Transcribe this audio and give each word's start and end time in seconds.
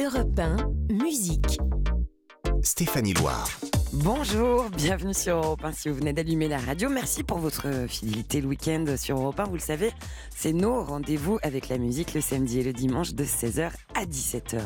Europe 0.00 0.38
1, 0.38 0.56
musique. 0.94 1.58
Stéphanie 2.62 3.12
Loire. 3.12 3.50
Bonjour, 3.92 4.70
bienvenue 4.70 5.12
sur 5.12 5.36
Europe 5.36 5.62
1. 5.62 5.72
Si 5.72 5.90
vous 5.90 5.96
venez 5.96 6.14
d'allumer 6.14 6.48
la 6.48 6.56
radio, 6.56 6.88
merci 6.88 7.22
pour 7.22 7.36
votre 7.36 7.66
fidélité 7.86 8.40
le 8.40 8.48
week-end 8.48 8.86
sur 8.96 9.18
Europe 9.18 9.38
1. 9.40 9.44
Vous 9.44 9.56
le 9.56 9.58
savez, 9.58 9.90
c'est 10.30 10.54
nos 10.54 10.82
rendez-vous 10.82 11.38
avec 11.42 11.68
la 11.68 11.76
musique 11.76 12.14
le 12.14 12.22
samedi 12.22 12.60
et 12.60 12.62
le 12.62 12.72
dimanche 12.72 13.12
de 13.12 13.24
16h 13.24 13.72
à 14.00 14.06
17h. 14.06 14.62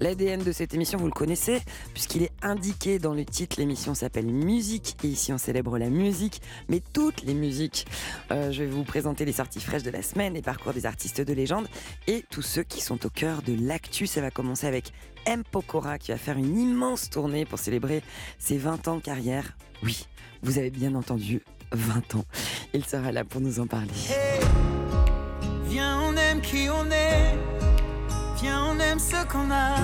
L'ADN 0.00 0.42
de 0.42 0.50
cette 0.50 0.74
émission, 0.74 0.98
vous 0.98 1.06
le 1.06 1.12
connaissez, 1.12 1.62
puisqu'il 1.94 2.24
est 2.24 2.32
indiqué 2.42 2.98
dans 2.98 3.14
le 3.14 3.24
titre. 3.24 3.56
L'émission 3.58 3.94
s'appelle 3.94 4.26
Musique 4.26 4.96
et 5.04 5.06
ici 5.06 5.32
on 5.32 5.38
célèbre 5.38 5.78
la 5.78 5.88
musique, 5.88 6.42
mais 6.68 6.82
toutes 6.92 7.22
les 7.22 7.34
musiques. 7.34 7.86
Euh, 8.32 8.50
je 8.50 8.64
vais 8.64 8.68
vous 8.68 8.82
présenter 8.82 9.24
les 9.24 9.32
sorties 9.32 9.60
fraîches 9.60 9.84
de 9.84 9.90
la 9.90 10.02
semaine, 10.02 10.34
les 10.34 10.42
parcours 10.42 10.72
des 10.72 10.84
artistes 10.84 11.20
de 11.20 11.32
légende 11.32 11.68
et 12.08 12.24
tous 12.28 12.42
ceux 12.42 12.64
qui 12.64 12.80
sont 12.80 13.06
au 13.06 13.10
cœur 13.10 13.42
de 13.42 13.56
l'actu. 13.58 14.08
Ça 14.08 14.20
va 14.20 14.32
commencer 14.32 14.66
avec 14.66 14.92
M. 15.26 15.44
Pokora 15.48 15.98
qui 15.98 16.10
va 16.10 16.18
faire 16.18 16.36
une 16.36 16.58
immense 16.58 17.08
tournée 17.08 17.44
pour 17.44 17.60
célébrer 17.60 18.02
ses 18.38 18.58
20 18.58 18.88
ans 18.88 18.96
de 18.96 19.02
carrière. 19.02 19.56
Oui, 19.84 20.06
vous 20.42 20.58
avez 20.58 20.70
bien 20.70 20.96
entendu, 20.96 21.42
20 21.70 22.16
ans. 22.16 22.24
Il 22.74 22.84
sera 22.84 23.12
là 23.12 23.24
pour 23.24 23.40
nous 23.40 23.60
en 23.60 23.68
parler. 23.68 23.92
Viens, 28.40 28.64
on 28.66 28.78
aime 28.78 28.98
ce 28.98 29.24
qu'on 29.26 29.50
a. 29.50 29.76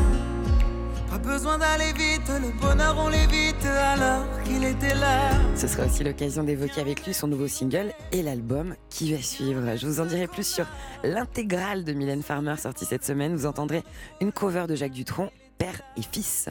Pas 1.10 1.18
besoin 1.18 1.58
d'aller 1.58 1.92
vite, 1.92 2.28
le 2.28 2.58
bonheur 2.60 2.96
on 2.98 3.08
l'évite 3.08 3.64
alors 3.64 4.24
qu'il 4.44 4.64
était 4.64 4.94
là. 4.94 5.30
Ce 5.54 5.66
sera 5.66 5.86
aussi 5.86 6.04
l'occasion 6.04 6.42
d'évoquer 6.42 6.80
avec 6.80 7.04
lui 7.04 7.12
son 7.12 7.28
nouveau 7.28 7.48
single 7.48 7.92
et 8.12 8.22
l'album 8.22 8.74
qui 8.90 9.12
va 9.12 9.22
suivre. 9.22 9.76
Je 9.76 9.86
vous 9.86 10.00
en 10.00 10.06
dirai 10.06 10.26
plus 10.26 10.46
sur 10.46 10.66
l'intégrale 11.02 11.84
de 11.84 11.92
Mylène 11.92 12.22
Farmer 12.22 12.56
sortie 12.56 12.84
cette 12.84 13.04
semaine. 13.04 13.36
Vous 13.36 13.46
entendrez 13.46 13.82
une 14.20 14.32
cover 14.32 14.66
de 14.68 14.74
Jacques 14.74 14.92
Dutronc 14.92 15.30
père 15.58 15.80
et 15.96 16.02
fils. 16.02 16.48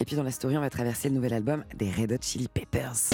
Et 0.00 0.04
puis 0.04 0.16
dans 0.16 0.24
la 0.24 0.30
story, 0.30 0.56
on 0.56 0.60
va 0.60 0.70
traverser 0.70 1.08
le 1.08 1.14
nouvel 1.14 1.34
album 1.34 1.64
des 1.74 1.90
Red 1.90 2.12
Hot 2.12 2.22
Chili 2.22 2.48
Peppers. 2.48 3.10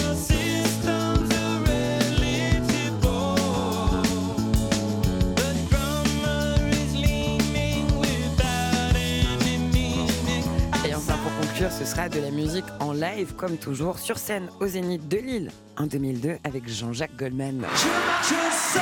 Ce 11.67 11.83
sera 11.83 12.07
de 12.07 12.21
la 12.21 12.31
musique 12.31 12.65
en 12.79 12.93
live, 12.93 13.33
comme 13.35 13.57
toujours, 13.57 13.99
sur 13.99 14.17
scène 14.17 14.47
au 14.61 14.67
Zénith 14.67 15.09
de 15.09 15.17
Lille 15.17 15.51
en 15.77 15.87
2002 15.87 16.37
avec 16.45 16.69
Jean-Jacques 16.69 17.17
Goldman. 17.17 17.57
Je 17.59 17.87
marche 17.87 18.33
seul 18.73 18.81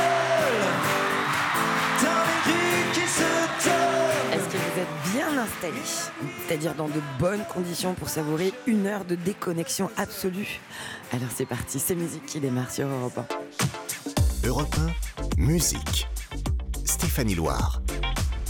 dans 2.04 2.24
les 2.46 2.54
rues 2.54 2.92
qui 2.94 3.00
se. 3.00 3.24
Est-ce 4.36 4.46
que 4.46 4.58
vous 4.58 4.80
êtes 4.80 5.14
bien 5.14 5.42
installé 5.42 5.82
C'est-à-dire 6.48 6.76
dans 6.76 6.88
de 6.88 7.02
bonnes 7.20 7.44
conditions 7.52 7.96
pour 7.96 8.10
savourer 8.10 8.54
une 8.68 8.86
heure 8.86 9.06
de 9.06 9.16
déconnexion 9.16 9.90
absolue? 9.98 10.60
Alors 11.12 11.30
c'est 11.36 11.48
parti, 11.48 11.80
c'est 11.80 11.96
musique 11.96 12.28
qui 12.28 12.40
démarre 12.40 12.70
sur 12.70 12.88
Europe 12.88 13.20
1. 14.44 14.48
Europe 14.48 14.76
1, 15.38 15.42
musique. 15.42 16.08
Stéphanie 16.86 17.36
Loire. 17.36 17.82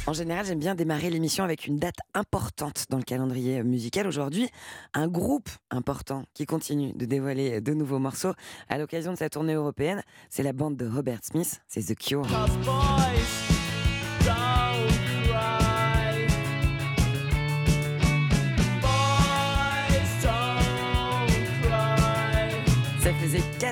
En 0.07 0.13
général, 0.13 0.45
j'aime 0.45 0.59
bien 0.59 0.73
démarrer 0.73 1.09
l'émission 1.09 1.43
avec 1.43 1.67
une 1.67 1.79
date 1.79 1.97
importante 2.13 2.85
dans 2.89 2.95
le 2.95 3.03
calendrier 3.03 3.61
musical. 3.61 4.07
Aujourd'hui, 4.07 4.47
un 4.93 5.09
groupe 5.09 5.49
important 5.69 6.23
qui 6.33 6.45
continue 6.45 6.93
de 6.93 7.05
dévoiler 7.05 7.59
de 7.59 7.73
nouveaux 7.73 7.99
morceaux 7.99 8.31
à 8.69 8.77
l'occasion 8.77 9.11
de 9.11 9.17
sa 9.17 9.29
tournée 9.29 9.55
européenne. 9.55 10.01
C'est 10.29 10.43
la 10.43 10.53
bande 10.53 10.77
de 10.77 10.87
Robert 10.87 11.19
Smith, 11.23 11.61
c'est 11.67 11.93
The 11.93 11.99
Cure. 11.99 12.25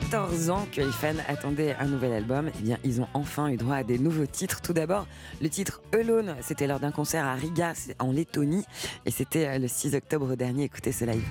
14 0.02 0.50
ans 0.50 0.68
que 0.74 0.82
les 0.82 0.92
fans 0.92 1.24
attendaient 1.30 1.74
un 1.80 1.86
nouvel 1.86 2.12
album. 2.12 2.52
Eh 2.60 2.62
bien, 2.62 2.78
ils 2.84 3.00
ont 3.00 3.08
enfin 3.14 3.48
eu 3.48 3.56
droit 3.56 3.76
à 3.76 3.84
des 3.84 3.98
nouveaux 3.98 4.26
titres. 4.26 4.60
Tout 4.62 4.74
d'abord, 4.74 5.08
le 5.42 5.48
titre 5.48 5.80
Alone, 5.94 6.36
c'était 6.42 6.68
lors 6.68 6.82
d'un 6.82 6.92
concert 6.92 7.24
à 7.24 7.34
Riga, 7.34 7.72
en 8.00 8.12
Lettonie. 8.12 8.66
Et 9.06 9.12
c'était 9.12 9.48
euh, 9.48 9.58
le 9.58 9.70
6 9.70 9.96
octobre 9.96 10.36
dernier. 10.36 10.66
Écoutez 10.66 10.92
ce 10.92 11.06
live. 11.06 11.24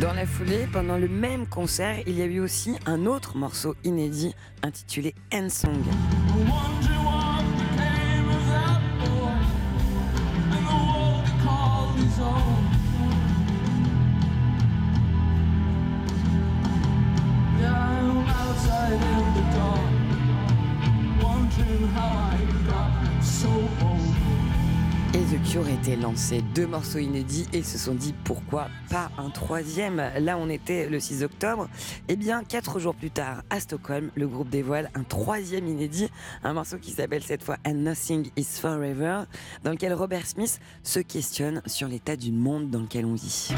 Dans 0.00 0.12
la 0.12 0.26
foulée, 0.26 0.68
pendant 0.72 0.96
le 0.96 1.08
même 1.08 1.48
concert, 1.48 1.96
il 2.06 2.16
y 2.16 2.22
a 2.22 2.26
eu 2.26 2.38
aussi 2.38 2.76
un 2.86 3.04
autre 3.04 3.36
morceau 3.36 3.74
inédit 3.82 4.32
intitulé 4.62 5.12
End 5.32 5.48
Song. 5.48 5.82
Et 25.48 25.50
The 25.50 25.52
Cure 25.52 25.68
était 25.68 25.96
lancé, 25.96 26.42
deux 26.54 26.66
morceaux 26.66 26.98
inédits 26.98 27.46
et 27.52 27.62
se 27.62 27.78
sont 27.78 27.94
dit 27.94 28.14
pourquoi 28.24 28.68
pas 28.90 29.10
un 29.18 29.30
troisième. 29.30 29.96
Là 30.18 30.36
on 30.38 30.48
était 30.48 30.88
le 30.88 31.00
6 31.00 31.22
octobre. 31.22 31.68
Et 32.08 32.16
bien 32.16 32.42
quatre 32.44 32.78
jours 32.78 32.94
plus 32.94 33.10
tard 33.10 33.42
à 33.50 33.60
Stockholm, 33.60 34.10
le 34.14 34.26
groupe 34.26 34.48
dévoile 34.48 34.90
un 34.94 35.04
troisième 35.04 35.66
inédit, 35.66 36.10
un 36.44 36.52
morceau 36.52 36.78
qui 36.78 36.90
s'appelle 36.90 37.22
cette 37.22 37.42
fois 37.42 37.56
And 37.66 37.74
Nothing 37.74 38.30
Is 38.36 38.58
Forever, 38.60 39.22
dans 39.64 39.70
lequel 39.70 39.92
Robert 39.94 40.26
Smith 40.26 40.60
se 40.82 41.00
questionne 41.00 41.62
sur 41.66 41.88
l'état 41.88 42.16
du 42.16 42.32
monde 42.32 42.70
dans 42.70 42.80
lequel 42.80 43.06
on 43.06 43.14
vit. 43.14 43.48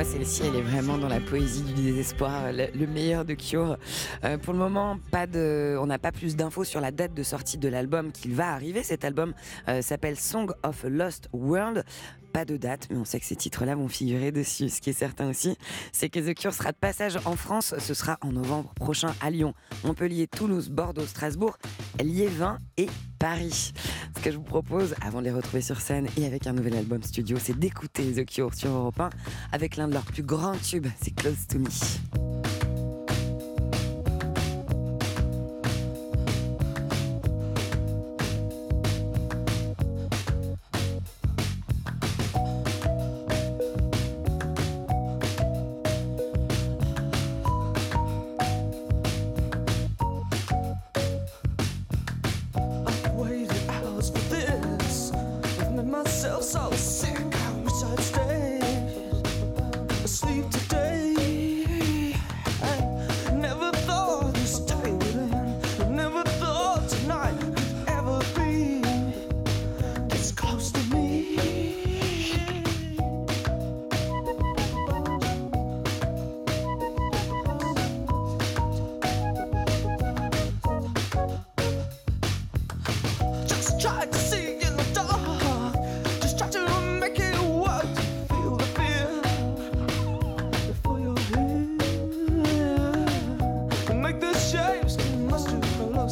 Moi, 0.00 0.08
celle-ci, 0.10 0.44
elle 0.46 0.56
est 0.56 0.62
vraiment 0.62 0.96
dans 0.96 1.08
la 1.08 1.20
poésie 1.20 1.60
du 1.60 1.74
désespoir, 1.74 2.54
le, 2.54 2.68
le 2.74 2.86
meilleur 2.86 3.26
de 3.26 3.34
Cure. 3.34 3.76
Euh, 4.24 4.38
pour 4.38 4.54
le 4.54 4.58
moment, 4.58 4.98
pas 5.10 5.26
de, 5.26 5.76
on 5.78 5.84
n'a 5.84 5.98
pas 5.98 6.10
plus 6.10 6.36
d'infos 6.36 6.64
sur 6.64 6.80
la 6.80 6.90
date 6.90 7.12
de 7.12 7.22
sortie 7.22 7.58
de 7.58 7.68
l'album 7.68 8.10
qu'il 8.10 8.34
va 8.34 8.50
arriver. 8.50 8.82
Cet 8.82 9.04
album 9.04 9.34
euh, 9.68 9.82
s'appelle 9.82 10.16
Song 10.16 10.50
of 10.62 10.86
a 10.86 10.88
Lost 10.88 11.28
World. 11.34 11.84
Pas 12.32 12.46
de 12.46 12.56
date, 12.56 12.86
mais 12.90 12.96
on 12.96 13.04
sait 13.04 13.18
que 13.18 13.26
ces 13.26 13.36
titres-là 13.36 13.74
vont 13.74 13.88
figurer 13.88 14.32
dessus. 14.32 14.68
Ce 14.70 14.80
qui 14.80 14.88
est 14.88 14.94
certain 14.94 15.28
aussi, 15.28 15.58
c'est 15.92 16.08
que 16.08 16.20
The 16.20 16.32
Cure 16.34 16.54
sera 16.54 16.70
de 16.70 16.78
passage 16.78 17.18
en 17.26 17.36
France. 17.36 17.74
Ce 17.78 17.92
sera 17.92 18.18
en 18.22 18.32
novembre 18.32 18.72
prochain 18.74 19.12
à 19.20 19.30
Lyon, 19.30 19.52
Montpellier, 19.84 20.28
Toulouse, 20.28 20.70
Bordeaux, 20.70 21.06
Strasbourg, 21.06 21.58
Liévin 22.02 22.58
et 22.76 22.88
Paris. 23.18 23.72
Ce 24.16 24.22
que 24.22 24.30
je 24.30 24.36
vous 24.36 24.42
propose, 24.42 24.94
avant 25.00 25.20
de 25.20 25.24
les 25.24 25.32
retrouver 25.32 25.62
sur 25.62 25.80
scène 25.80 26.06
et 26.16 26.26
avec 26.26 26.46
un 26.46 26.52
nouvel 26.52 26.76
album 26.76 27.02
studio, 27.02 27.38
c'est 27.40 27.58
d'écouter 27.58 28.12
The 28.12 28.24
Cure 28.24 28.54
sur 28.54 28.70
Europe 28.70 29.00
1 29.00 29.10
avec 29.52 29.76
l'un 29.76 29.88
de 29.88 29.94
leurs 29.94 30.04
plus 30.04 30.22
grands 30.22 30.56
tubes, 30.56 30.86
c'est 31.02 31.14
Close 31.14 31.46
to 31.46 31.58
Me. 31.58 32.59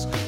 house. 0.04 0.27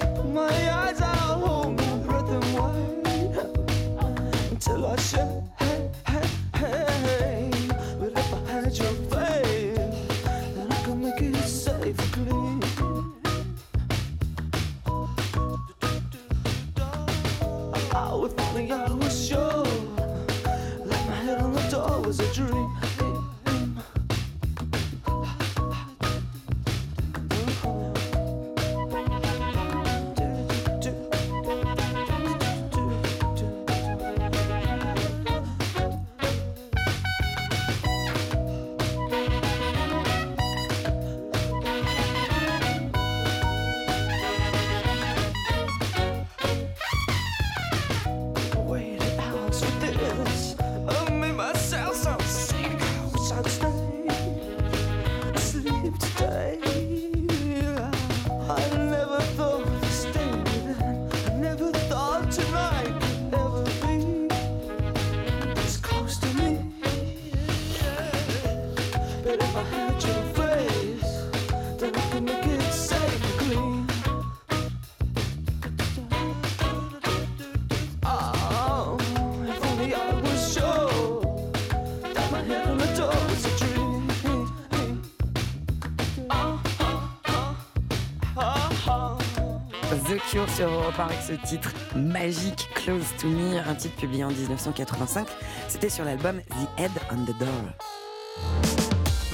The 90.10 90.18
Cure 90.28 90.50
sur 90.50 90.68
Europe 90.68 90.98
1 90.98 91.04
avec 91.04 91.18
ce 91.20 91.46
titre 91.46 91.72
magique 91.94 92.68
Close 92.74 93.06
to 93.20 93.28
Me, 93.28 93.58
un 93.58 93.76
titre 93.76 93.94
publié 93.94 94.24
en 94.24 94.30
1985. 94.30 95.28
C'était 95.68 95.88
sur 95.88 96.04
l'album 96.04 96.40
The 96.40 96.80
Head 96.80 96.90
on 97.12 97.24
the 97.26 97.38
Door. 97.38 97.48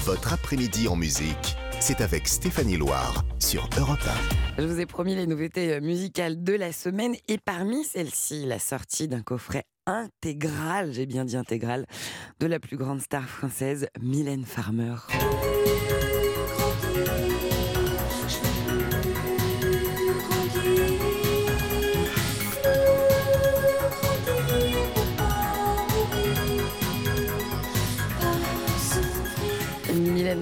Votre 0.05 0.34
après-midi 0.34 0.87
en 0.87 0.96
musique, 0.96 1.56
c'est 1.81 2.02
avec 2.02 2.28
Stéphanie 2.28 2.76
Loire 2.76 3.25
sur 3.38 3.67
Europe 3.78 4.06
Je 4.58 4.64
vous 4.64 4.78
ai 4.78 4.84
promis 4.84 5.14
les 5.14 5.26
nouveautés 5.26 5.73
euh, 5.73 5.81
musicales 5.81 6.44
de 6.44 6.52
la 6.52 6.73
semaine 6.73 7.14
et 7.26 7.38
parmi 7.38 7.82
celles-ci, 7.82 8.44
la 8.44 8.58
sortie 8.58 9.08
d'un 9.08 9.22
coffret 9.22 9.64
intégral, 9.87 10.93
j'ai 10.93 11.06
bien 11.06 11.25
dit 11.25 11.38
intégral, 11.38 11.87
de 12.38 12.46
la 12.46 12.61
plus 12.61 12.76
grande 12.76 13.00
star 13.00 13.26
française, 13.26 13.88
Mylène 14.02 14.44
Farmer. 14.44 14.96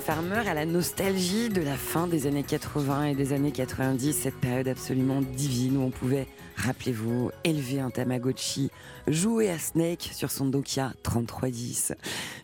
Farmer 0.04 0.46
a 0.46 0.52
la 0.52 0.66
nostalgie 0.66 1.48
de 1.48 1.62
la 1.62 1.76
fin 1.76 2.06
des 2.06 2.26
années 2.26 2.42
80 2.42 3.04
et 3.04 3.14
des 3.14 3.32
années 3.32 3.52
90, 3.52 4.12
cette 4.12 4.34
période 4.34 4.68
absolument 4.68 5.22
divine 5.22 5.78
où 5.78 5.80
on 5.80 5.90
pouvait, 5.90 6.26
rappelez-vous, 6.56 7.30
élever 7.44 7.80
un 7.80 7.90
Tamagotchi, 7.90 8.70
jouer 9.06 9.50
à 9.50 9.58
Snake 9.58 10.10
sur 10.12 10.30
son 10.30 10.46
Nokia 10.46 10.92
3310. 11.02 11.94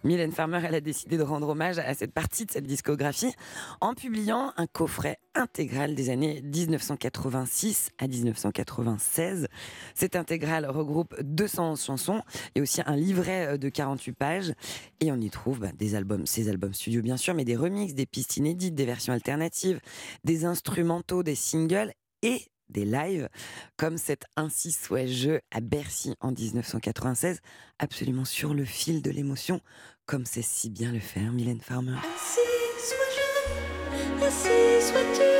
Mylène 0.05 0.33
Farmer, 0.33 0.61
elle 0.65 0.75
a 0.75 0.81
décidé 0.81 1.17
de 1.17 1.23
rendre 1.23 1.49
hommage 1.49 1.79
à 1.79 1.95
cette 1.95 2.13
partie 2.13 2.47
de 2.47 2.51
cette 2.51 2.67
discographie 2.67 3.33
en 3.81 3.95
publiant 3.95 4.53
un 4.57 4.67
coffret 4.67 5.19
intégral 5.35 5.95
des 5.95 6.11
années 6.11 6.43
1986 6.43 7.91
à 7.99 8.09
1996. 8.09 9.49
Cet 9.95 10.17
intégral 10.17 10.67
regroupe 10.67 11.15
211 11.23 11.83
chansons 11.83 12.23
et 12.55 12.61
aussi 12.61 12.83
un 12.87 12.97
livret 12.97 13.59
de 13.59 13.69
48 13.69 14.13
pages. 14.13 14.53
Et 15.01 15.13
on 15.13 15.17
y 15.17 15.31
trouve 15.31 15.61
bah, 15.61 15.73
des 15.79 15.95
albums, 15.95 16.27
ses 16.27 16.49
albums 16.49 16.75
studio 16.75 17.03
bien 17.03 17.17
sûr, 17.17 17.35
mais 17.35 17.45
des 17.45 17.57
remixes, 17.57 17.95
des 17.95 18.07
pistes 18.07 18.37
inédites, 18.37 18.75
des 18.75 18.87
versions 18.87 19.13
alternatives, 19.13 19.81
des 20.25 20.45
instrumentaux, 20.45 21.23
des 21.23 21.35
singles 21.35 21.93
et 22.23 22.43
des 22.71 22.85
lives, 22.85 23.29
comme 23.77 23.99
cet 23.99 24.25
Ainsi 24.37 24.73
soit-je 24.73 25.41
à 25.51 25.61
Bercy 25.61 26.15
en 26.21 26.33
1996, 26.33 27.41
absolument 27.79 28.25
sur 28.25 28.55
le 28.55 28.65
fil 28.65 29.03
de 29.03 29.11
l'émotion, 29.11 29.61
comme 30.07 30.25
c'est 30.25 30.43
si 30.43 30.71
bien 30.71 30.93
le 30.93 31.01
faire, 31.01 31.33
Mylène 31.33 31.61
Farmer. 31.61 31.97
Ainsi 31.97 32.41
sois-je, 32.79 34.25
ainsi 34.25 34.89
sois-tu, 34.89 35.31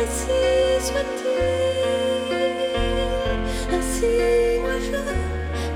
ainsi 0.00 0.86
sois-tu. 0.86 1.34
Ainsi 3.74 4.58
moi 4.60 4.78
je 4.78 5.00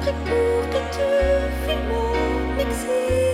prie 0.00 0.19
pour 0.25 0.61
que 0.71 0.81
tu 0.95 1.73
mon 1.89 2.59
exil. 2.59 3.28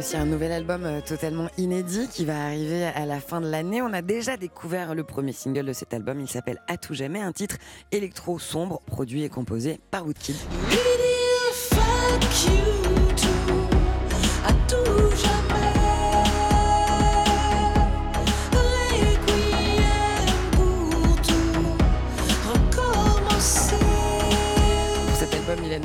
Aussi 0.00 0.16
un 0.16 0.24
nouvel 0.24 0.50
album 0.50 0.86
euh, 0.86 1.02
totalement 1.02 1.48
inédit 1.58 2.08
qui 2.08 2.24
va 2.24 2.46
arriver 2.46 2.84
à 2.84 3.04
la 3.04 3.20
fin 3.20 3.42
de 3.42 3.50
l'année. 3.50 3.82
On 3.82 3.92
a 3.92 4.00
déjà 4.00 4.38
découvert 4.38 4.94
le 4.94 5.04
premier 5.04 5.34
single 5.34 5.66
de 5.66 5.74
cet 5.74 5.92
album. 5.92 6.20
Il 6.20 6.26
s'appelle 6.26 6.58
À 6.68 6.78
tout 6.78 6.94
jamais, 6.94 7.20
un 7.20 7.32
titre 7.32 7.58
électro 7.92 8.38
sombre, 8.38 8.80
produit 8.86 9.24
et 9.24 9.28
composé 9.28 9.78
par 9.90 10.06
Woodkid. 10.06 10.36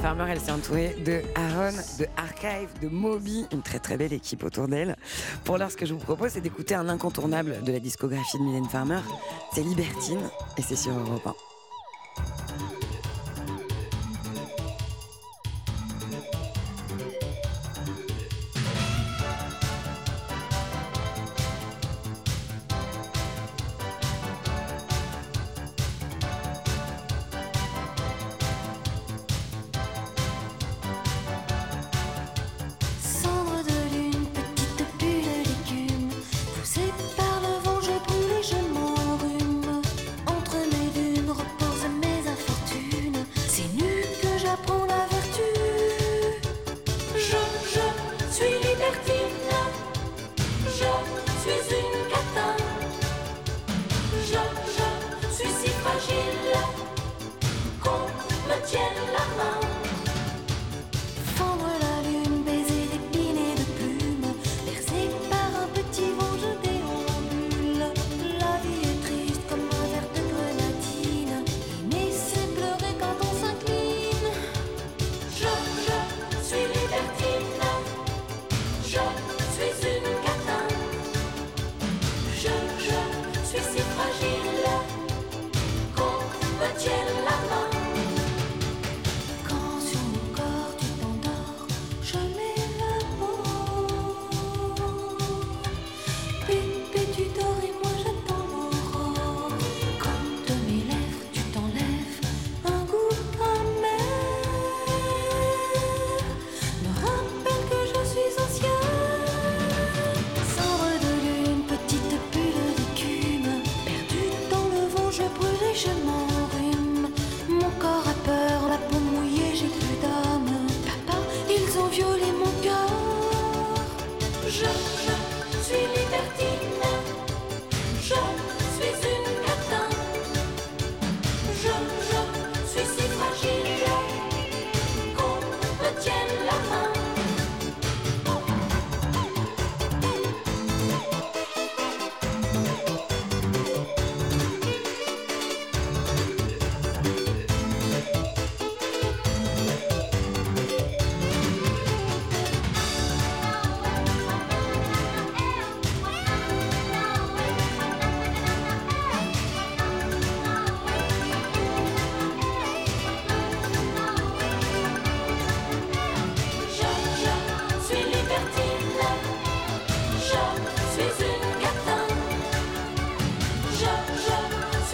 Farmer, 0.05 0.25
elle 0.29 0.39
s'est 0.39 0.51
entourée 0.51 0.95
de 1.03 1.23
Aaron, 1.33 1.75
de 1.97 2.05
Archive, 2.15 2.69
de 2.79 2.89
Moby, 2.89 3.47
une 3.51 3.63
très 3.63 3.79
très 3.79 3.97
belle 3.97 4.13
équipe 4.13 4.43
autour 4.43 4.67
d'elle. 4.67 4.97
Pour 5.43 5.57
l'heure, 5.57 5.71
ce 5.71 5.77
que 5.77 5.87
je 5.87 5.95
vous 5.95 5.99
propose, 5.99 6.29
c'est 6.29 6.41
d'écouter 6.41 6.75
un 6.75 6.89
incontournable 6.89 7.63
de 7.63 7.71
la 7.71 7.79
discographie 7.79 8.37
de 8.37 8.43
Mylène 8.43 8.69
Farmer. 8.69 8.99
C'est 9.51 9.63
Libertine, 9.63 10.29
et 10.59 10.61
c'est 10.61 10.75
sur 10.75 10.91
Europe 10.91 11.25
1. 11.25 12.74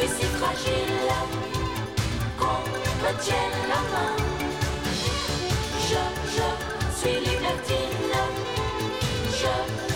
Fragile, 0.07 1.11
qu'on 2.39 2.61
me 3.03 3.21
tienne 3.21 3.61
la 3.69 3.81
main. 3.93 4.15
Je, 5.89 6.01
je 6.35 6.47
suis 6.97 7.19
libertine, 7.19 8.11
je 9.29 9.53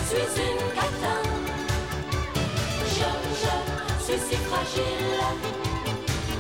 suis 0.08 0.42
une 0.44 0.66
catin. 0.76 1.22
Je, 2.96 3.10
je 3.42 4.04
suis 4.04 4.20
si 4.30 4.36
fragile, 4.48 5.22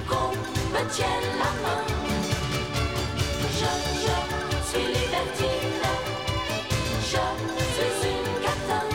qu'on 0.07 0.29
me 0.73 0.89
tienne 0.91 1.29
la 1.39 1.51
main. 1.63 1.85
Je, 3.59 3.71
je 4.03 4.15
suis 4.69 4.87
libertine, 4.87 5.81
je 7.01 7.25
suis 7.79 8.09
une 8.09 8.43
catin. 8.43 8.85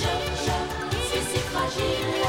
Je, 0.00 0.12
je 0.44 1.08
suis 1.08 1.24
si 1.32 1.38
fragile 1.50 2.21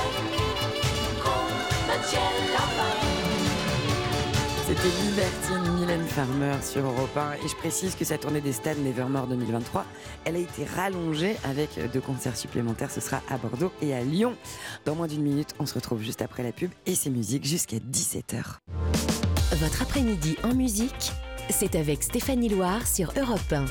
C'était 4.65 4.89
Libertine 5.03 5.75
Mylène 5.75 6.07
Farmer 6.07 6.55
sur 6.61 6.83
Europe 6.85 7.15
1 7.15 7.33
et 7.33 7.47
je 7.47 7.55
précise 7.55 7.95
que 7.95 8.05
sa 8.05 8.17
tournée 8.17 8.41
des 8.41 8.53
stades 8.53 8.79
Nevermore 8.79 9.27
2023, 9.27 9.85
elle 10.25 10.35
a 10.35 10.39
été 10.39 10.65
rallongée 10.65 11.35
avec 11.43 11.79
deux 11.91 12.01
concerts 12.01 12.35
supplémentaires, 12.35 12.89
ce 12.89 12.99
sera 12.99 13.21
à 13.29 13.37
Bordeaux 13.37 13.71
et 13.81 13.93
à 13.93 14.01
Lyon. 14.01 14.35
Dans 14.85 14.95
moins 14.95 15.07
d'une 15.07 15.21
minute, 15.21 15.53
on 15.59 15.65
se 15.65 15.75
retrouve 15.75 16.01
juste 16.01 16.21
après 16.21 16.43
la 16.43 16.51
pub 16.51 16.71
et 16.85 16.95
ses 16.95 17.09
musiques 17.09 17.45
jusqu'à 17.45 17.77
17h. 17.77 18.57
Votre 19.57 19.83
après-midi 19.83 20.37
en 20.43 20.55
musique, 20.55 21.11
c'est 21.49 21.75
avec 21.75 22.01
Stéphanie 22.01 22.49
Loire 22.49 22.87
sur 22.87 23.13
Europe 23.15 23.51
1. 23.51 23.65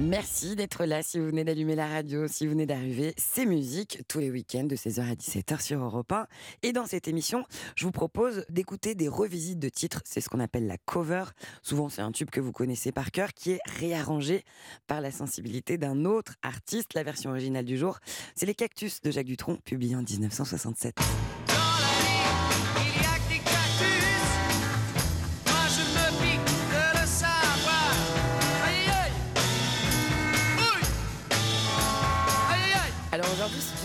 Merci 0.00 0.56
d'être 0.56 0.86
là 0.86 1.02
si 1.02 1.18
vous 1.18 1.26
venez 1.26 1.44
d'allumer 1.44 1.74
la 1.74 1.86
radio, 1.86 2.26
si 2.26 2.46
vous 2.46 2.52
venez 2.52 2.64
d'arriver. 2.64 3.12
C'est 3.18 3.44
musique 3.44 4.00
tous 4.08 4.18
les 4.18 4.30
week-ends 4.30 4.64
de 4.64 4.74
16h 4.74 5.02
à 5.02 5.14
17h 5.14 5.60
sur 5.60 5.78
Europe 5.78 6.10
1. 6.10 6.26
Et 6.62 6.72
dans 6.72 6.86
cette 6.86 7.06
émission, 7.06 7.44
je 7.76 7.84
vous 7.84 7.90
propose 7.90 8.46
d'écouter 8.48 8.94
des 8.94 9.08
revisites 9.08 9.58
de 9.58 9.68
titres. 9.68 10.00
C'est 10.06 10.22
ce 10.22 10.30
qu'on 10.30 10.40
appelle 10.40 10.66
la 10.66 10.78
cover. 10.78 11.24
Souvent, 11.62 11.90
c'est 11.90 12.00
un 12.00 12.12
tube 12.12 12.30
que 12.30 12.40
vous 12.40 12.50
connaissez 12.50 12.92
par 12.92 13.10
cœur 13.10 13.34
qui 13.34 13.50
est 13.50 13.60
réarrangé 13.66 14.42
par 14.86 15.02
la 15.02 15.10
sensibilité 15.10 15.76
d'un 15.76 16.06
autre 16.06 16.34
artiste. 16.40 16.94
La 16.94 17.02
version 17.02 17.28
originale 17.28 17.66
du 17.66 17.76
jour, 17.76 17.98
c'est 18.34 18.46
Les 18.46 18.54
Cactus 18.54 19.02
de 19.02 19.10
Jacques 19.10 19.26
Dutronc, 19.26 19.56
publié 19.56 19.96
en 19.96 20.02
1967. 20.02 20.96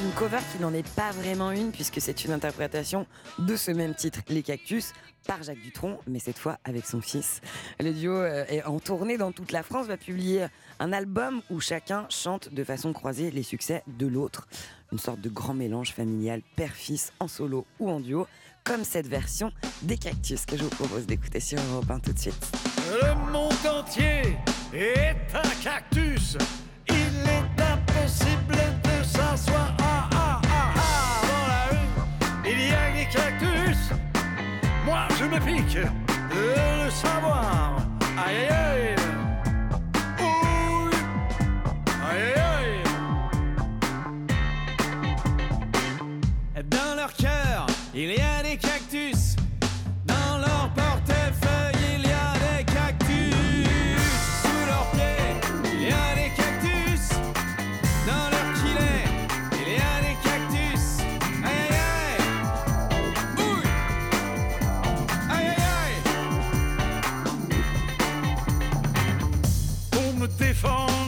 Une 0.05 0.11
cover 0.11 0.39
qui 0.51 0.61
n'en 0.61 0.71
est 0.73 0.87
pas 0.95 1.11
vraiment 1.11 1.51
une, 1.51 1.71
puisque 1.71 1.99
c'est 1.99 2.25
une 2.25 2.31
interprétation 2.31 3.07
de 3.39 3.55
ce 3.55 3.71
même 3.71 3.95
titre, 3.95 4.19
Les 4.29 4.43
Cactus, 4.43 4.93
par 5.25 5.41
Jacques 5.41 5.61
Dutronc, 5.61 5.99
mais 6.05 6.19
cette 6.19 6.37
fois 6.37 6.59
avec 6.63 6.85
son 6.85 7.01
fils. 7.01 7.41
Le 7.79 7.91
duo 7.91 8.13
euh, 8.13 8.45
est 8.47 8.63
en 8.65 8.79
tournée 8.79 9.17
dans 9.17 9.31
toute 9.31 9.51
la 9.51 9.63
France, 9.63 9.87
va 9.87 9.97
publier 9.97 10.45
un 10.79 10.93
album 10.93 11.41
où 11.49 11.59
chacun 11.59 12.05
chante 12.09 12.53
de 12.53 12.63
façon 12.63 12.93
croisée 12.93 13.31
les 13.31 13.41
succès 13.41 13.81
de 13.87 14.05
l'autre. 14.05 14.47
Une 14.91 14.99
sorte 14.99 15.21
de 15.21 15.29
grand 15.29 15.55
mélange 15.55 15.91
familial, 15.91 16.41
père-fils, 16.55 17.11
en 17.19 17.27
solo 17.27 17.65
ou 17.79 17.89
en 17.89 17.99
duo, 17.99 18.27
comme 18.63 18.83
cette 18.83 19.07
version 19.07 19.51
des 19.81 19.97
Cactus 19.97 20.45
que 20.45 20.55
je 20.55 20.63
vous 20.63 20.69
propose 20.69 21.07
d'écouter 21.07 21.39
sur 21.39 21.59
Europe 21.71 21.89
1 21.89 21.99
tout 21.99 22.13
de 22.13 22.19
suite. 22.19 22.51
Le 22.91 23.31
monde 23.31 23.53
entier 23.67 24.37
est 24.71 25.15
un 25.33 25.63
cactus. 25.63 26.37
Il 26.89 26.93
est 26.95 27.61
impossible 27.61 28.55
de 28.83 29.03
s'asseoir 29.03 29.74
me 35.29 35.39
pique 35.39 35.77
de 35.77 36.83
le 36.83 36.89
savoir. 36.89 37.77
Aïe 38.17 38.47
aïe 38.49 38.95
aïe. 38.97 39.04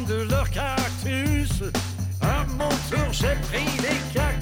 De 0.08 0.30
leurs 0.30 0.50
cactus, 0.50 1.64
à 2.22 2.46
mon 2.58 2.70
tour 2.70 3.12
j'ai 3.12 3.36
pris 3.50 3.66
des 3.78 4.00
cactus. 4.14 4.37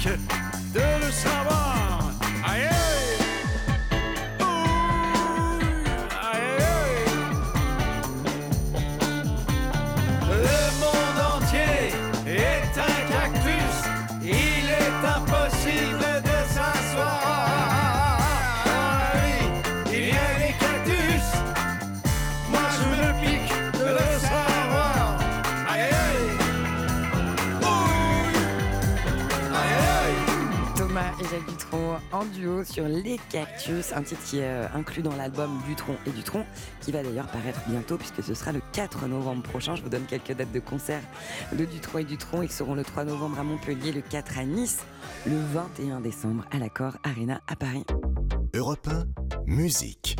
Je 0.00 0.08
me 0.08 0.16
pique 0.16 1.61
duo 32.24 32.64
sur 32.64 32.84
Les 32.86 33.18
Cactus, 33.30 33.92
un 33.92 34.02
titre 34.02 34.20
qui 34.24 34.38
est 34.38 34.44
euh, 34.44 34.66
inclus 34.74 35.02
dans 35.02 35.14
l'album 35.16 35.60
Dutronc 35.66 35.96
et 36.06 36.10
Dutronc, 36.10 36.44
qui 36.80 36.92
va 36.92 37.02
d'ailleurs 37.02 37.26
paraître 37.28 37.60
bientôt 37.68 37.96
puisque 37.96 38.22
ce 38.22 38.34
sera 38.34 38.52
le 38.52 38.60
4 38.72 39.06
novembre 39.06 39.42
prochain. 39.42 39.76
Je 39.76 39.82
vous 39.82 39.88
donne 39.88 40.04
quelques 40.04 40.32
dates 40.32 40.52
de 40.52 40.60
concert 40.60 41.02
de 41.52 41.64
Dutronc 41.64 41.98
et 41.98 42.04
Dutronc. 42.04 42.42
Ils 42.42 42.50
seront 42.50 42.74
le 42.74 42.84
3 42.84 43.04
novembre 43.04 43.38
à 43.38 43.44
Montpellier, 43.44 43.92
le 43.92 44.00
4 44.00 44.38
à 44.38 44.44
Nice, 44.44 44.80
le 45.26 45.38
21 45.52 46.00
décembre 46.00 46.44
à 46.50 46.58
l'Accord 46.58 46.96
Arena 47.04 47.40
à 47.48 47.56
Paris. 47.56 47.84
Europe 48.54 48.88
1, 48.88 49.04
musique. 49.46 50.16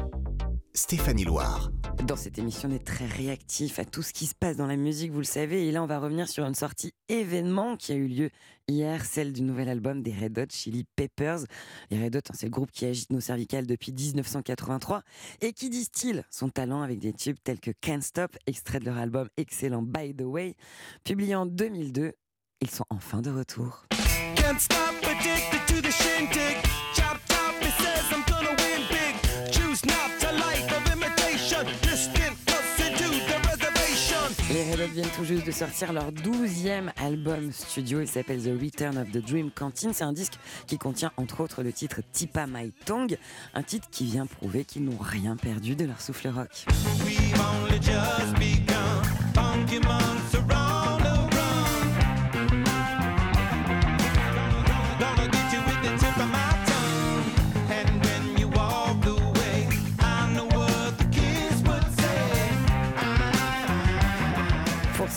Stéphanie 0.74 1.24
Loire. 1.24 1.70
Dans 2.06 2.16
cette 2.16 2.38
émission, 2.38 2.70
on 2.70 2.74
est 2.74 2.84
très 2.84 3.04
réactif 3.04 3.78
à 3.78 3.84
tout 3.84 4.02
ce 4.02 4.14
qui 4.14 4.26
se 4.26 4.34
passe 4.34 4.56
dans 4.56 4.66
la 4.66 4.76
musique, 4.76 5.12
vous 5.12 5.18
le 5.18 5.24
savez. 5.24 5.68
Et 5.68 5.72
là, 5.72 5.82
on 5.82 5.86
va 5.86 5.98
revenir 5.98 6.28
sur 6.28 6.46
une 6.46 6.54
sortie 6.54 6.94
événement 7.10 7.76
qui 7.76 7.92
a 7.92 7.94
eu 7.94 8.08
lieu 8.08 8.30
hier, 8.68 9.04
celle 9.04 9.34
du 9.34 9.42
nouvel 9.42 9.68
album 9.68 10.02
des 10.02 10.14
Red 10.14 10.38
Hot 10.38 10.46
Chili 10.50 10.84
Peppers. 10.96 11.40
Les 11.90 12.02
Red 12.02 12.16
Hot, 12.16 12.20
hein, 12.20 12.34
c'est 12.34 12.46
le 12.46 12.50
groupe 12.50 12.70
qui 12.72 12.86
agite 12.86 13.10
nos 13.10 13.20
cervicales 13.20 13.66
depuis 13.66 13.92
1983 13.92 15.02
et 15.42 15.52
qui 15.52 15.68
distille 15.68 16.22
son 16.30 16.48
talent 16.48 16.80
avec 16.80 17.00
des 17.00 17.12
tubes 17.12 17.36
tels 17.44 17.60
que 17.60 17.72
Can't 17.82 18.00
Stop, 18.00 18.36
extrait 18.46 18.80
de 18.80 18.86
leur 18.86 18.96
album 18.96 19.28
excellent 19.36 19.82
By 19.82 20.14
the 20.14 20.22
Way, 20.22 20.56
publié 21.04 21.34
en 21.34 21.44
2002. 21.44 22.12
Ils 22.62 22.70
sont 22.70 22.86
enfin 22.88 23.20
de 23.20 23.30
retour. 23.30 23.84
Can't 24.36 24.58
stop 24.58 24.94
addicted 25.02 25.66
to 25.66 25.82
the 25.82 25.92
shindig. 25.92 26.56
Chop 26.94 27.18
top, 27.28 27.60
it 27.60 27.72
says 27.78 28.10
I'm 28.10 28.22
gonna 28.26 28.41
Hot 34.72 34.76
viennent 34.94 35.08
tout 35.14 35.24
juste 35.24 35.46
de 35.46 35.50
sortir 35.50 35.92
leur 35.92 36.10
12e 36.12 36.90
album 36.96 37.52
studio. 37.52 38.00
Il 38.00 38.08
s'appelle 38.08 38.42
The 38.42 38.58
Return 38.58 38.96
of 38.96 39.10
the 39.10 39.18
Dream 39.18 39.50
Canteen. 39.50 39.92
C'est 39.92 40.04
un 40.04 40.14
disque 40.14 40.38
qui 40.66 40.78
contient 40.78 41.12
entre 41.18 41.40
autres 41.40 41.62
le 41.62 41.72
titre 41.74 42.00
Tipa 42.12 42.46
My 42.46 42.72
Tongue, 42.86 43.18
un 43.52 43.62
titre 43.62 43.88
qui 43.90 44.06
vient 44.06 44.24
prouver 44.24 44.64
qu'ils 44.64 44.84
n'ont 44.84 44.96
rien 44.98 45.36
perdu 45.36 45.76
de 45.76 45.84
leur 45.84 46.00
souffle 46.00 46.28
rock. 46.28 46.64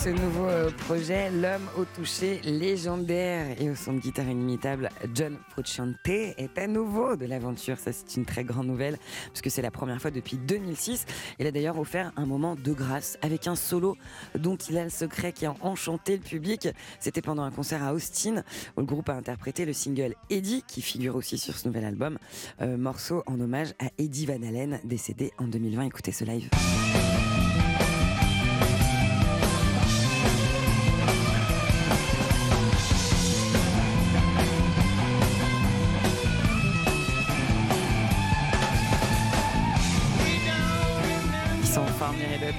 Ce 0.06 0.12
nouveau 0.12 0.46
euh, 0.46 0.70
projet, 0.70 1.32
l'homme 1.32 1.68
au 1.80 1.84
toucher 1.84 2.40
légendaire 2.44 3.60
et 3.60 3.72
au 3.72 3.76
son 3.76 3.94
de 3.94 4.00
guitare 4.00 4.30
inimitable, 4.30 4.90
John 5.16 5.36
Frusciante, 5.50 5.96
est 6.08 6.60
à 6.60 6.68
nouveau 6.68 7.16
de 7.16 7.26
l'aventure. 7.26 7.80
Ça, 7.80 7.92
c'est 7.92 8.16
une 8.16 8.24
très 8.24 8.44
grande 8.44 8.68
nouvelle, 8.68 9.00
puisque 9.32 9.50
c'est 9.50 9.64
la 9.64 9.72
première 9.72 10.00
fois 10.00 10.12
depuis 10.12 10.38
2006. 10.38 11.08
Il 11.40 11.48
a 11.48 11.52
d'ailleurs 11.52 11.80
offert 11.80 12.12
un 12.18 12.28
moment 12.28 12.56
de 12.56 12.72
grâce 12.72 13.18
avec 13.24 13.48
un 13.48 13.56
solo 13.56 13.98
dont 14.38 14.58
il 14.58 14.78
a 14.78 14.84
le 14.84 14.92
secret 14.92 15.34
qui 15.34 15.48
a 15.48 15.56
enchanté 15.62 16.18
le 16.18 16.22
public. 16.22 16.68
C'était 17.00 17.24
pendant 17.24 17.42
un 17.42 17.52
concert 17.52 17.82
à 17.82 17.92
Austin, 17.92 18.44
où 18.78 18.82
le 18.82 18.86
groupe 18.86 19.10
a 19.10 19.14
interprété 19.16 19.66
le 19.66 19.74
single 19.74 20.14
Eddie, 20.30 20.64
qui 20.68 20.84
figure 20.84 21.16
aussi 21.16 21.40
sur 21.40 21.58
ce 21.58 21.68
nouvel 21.68 21.84
album, 21.84 22.20
euh, 22.62 22.78
morceau 22.78 23.24
en 23.26 23.40
hommage 23.40 23.74
à 23.80 23.88
Eddie 23.98 24.28
Van 24.28 24.34
Halen, 24.36 24.80
décédé 24.84 25.32
en 25.40 25.48
2020. 25.48 25.82
Écoutez 25.86 26.12
ce 26.12 26.26
live. 26.26 26.48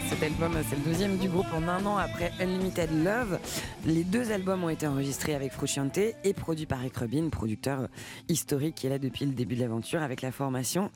Cet 0.08 0.22
album, 0.22 0.52
c'est 0.68 0.76
le 0.76 0.82
deuxième 0.82 1.16
du 1.18 1.28
groupe 1.28 1.46
en 1.52 1.66
un 1.68 1.84
an 1.84 1.96
après 1.96 2.32
Unlimited 2.40 2.90
Love. 3.04 3.38
Les 3.84 4.04
deux 4.04 4.30
albums 4.30 4.64
ont 4.64 4.68
été 4.68 4.86
enregistrés 4.86 5.34
avec 5.34 5.52
Frusciante 5.52 5.98
et 5.98 6.32
produits 6.34 6.66
par 6.66 6.78
Rick 6.80 6.96
Rubin, 6.96 7.28
producteur 7.28 7.88
historique 8.28 8.76
qui 8.76 8.86
est 8.86 8.90
là 8.90 8.98
depuis 8.98 9.24
le 9.24 9.32
début 9.32 9.56
de 9.56 9.60
l'aventure 9.60 10.02
avec 10.02 10.22
la 10.22 10.32
formation. 10.32 10.90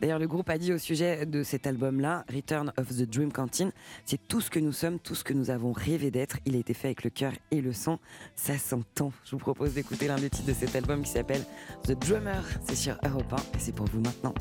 D'ailleurs, 0.00 0.18
le 0.18 0.26
groupe 0.26 0.48
a 0.48 0.58
dit 0.58 0.72
au 0.72 0.78
sujet 0.78 1.26
de 1.26 1.42
cet 1.42 1.66
album-là, 1.66 2.24
Return 2.32 2.72
of 2.78 2.88
the 2.88 3.02
Dream 3.02 3.32
Canteen, 3.32 3.70
c'est 4.06 4.20
tout 4.28 4.40
ce 4.40 4.50
que 4.50 4.58
nous 4.58 4.72
sommes, 4.72 4.98
tout 4.98 5.14
ce 5.14 5.24
que 5.24 5.34
nous 5.34 5.50
avons 5.50 5.72
rêvé 5.72 6.10
d'être. 6.10 6.38
Il 6.46 6.56
a 6.56 6.58
été 6.58 6.74
fait 6.74 6.88
avec 6.88 7.04
le 7.04 7.10
cœur 7.10 7.32
et 7.50 7.60
le 7.60 7.72
sang. 7.72 7.98
Ça 8.34 8.58
s'entend. 8.58 9.12
Je 9.24 9.32
vous 9.32 9.38
propose 9.38 9.74
d'écouter 9.74 10.08
l'un 10.08 10.16
des 10.16 10.30
titres 10.30 10.48
de 10.48 10.54
cet 10.54 10.74
album 10.74 11.02
qui 11.02 11.10
s'appelle 11.10 11.44
The 11.84 11.92
Drummer. 11.92 12.42
C'est 12.66 12.76
sur 12.76 12.96
Europe 13.04 13.32
1 13.32 13.36
et 13.36 13.40
c'est 13.58 13.74
pour 13.74 13.86
vous 13.86 14.00
maintenant. 14.00 14.34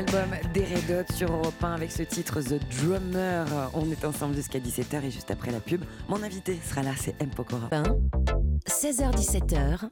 Le 0.00 0.06
nouvel 0.06 0.22
album 0.22 0.52
des 0.54 0.64
Red 0.64 0.90
Hot 0.90 1.12
sur 1.14 1.30
Europe 1.30 1.62
1 1.62 1.74
avec 1.74 1.92
ce 1.92 2.02
titre 2.02 2.40
The 2.40 2.58
Drummer. 2.80 3.44
On 3.74 3.90
est 3.90 4.02
ensemble 4.06 4.34
jusqu'à 4.34 4.58
17h 4.58 5.04
et 5.04 5.10
juste 5.10 5.30
après 5.30 5.50
la 5.50 5.60
pub, 5.60 5.84
mon 6.08 6.22
invité 6.22 6.58
sera 6.64 6.82
là, 6.82 6.92
c'est 6.96 7.14
M. 7.20 7.28
Pokora. 7.28 7.68
16h-17h, 8.66 9.90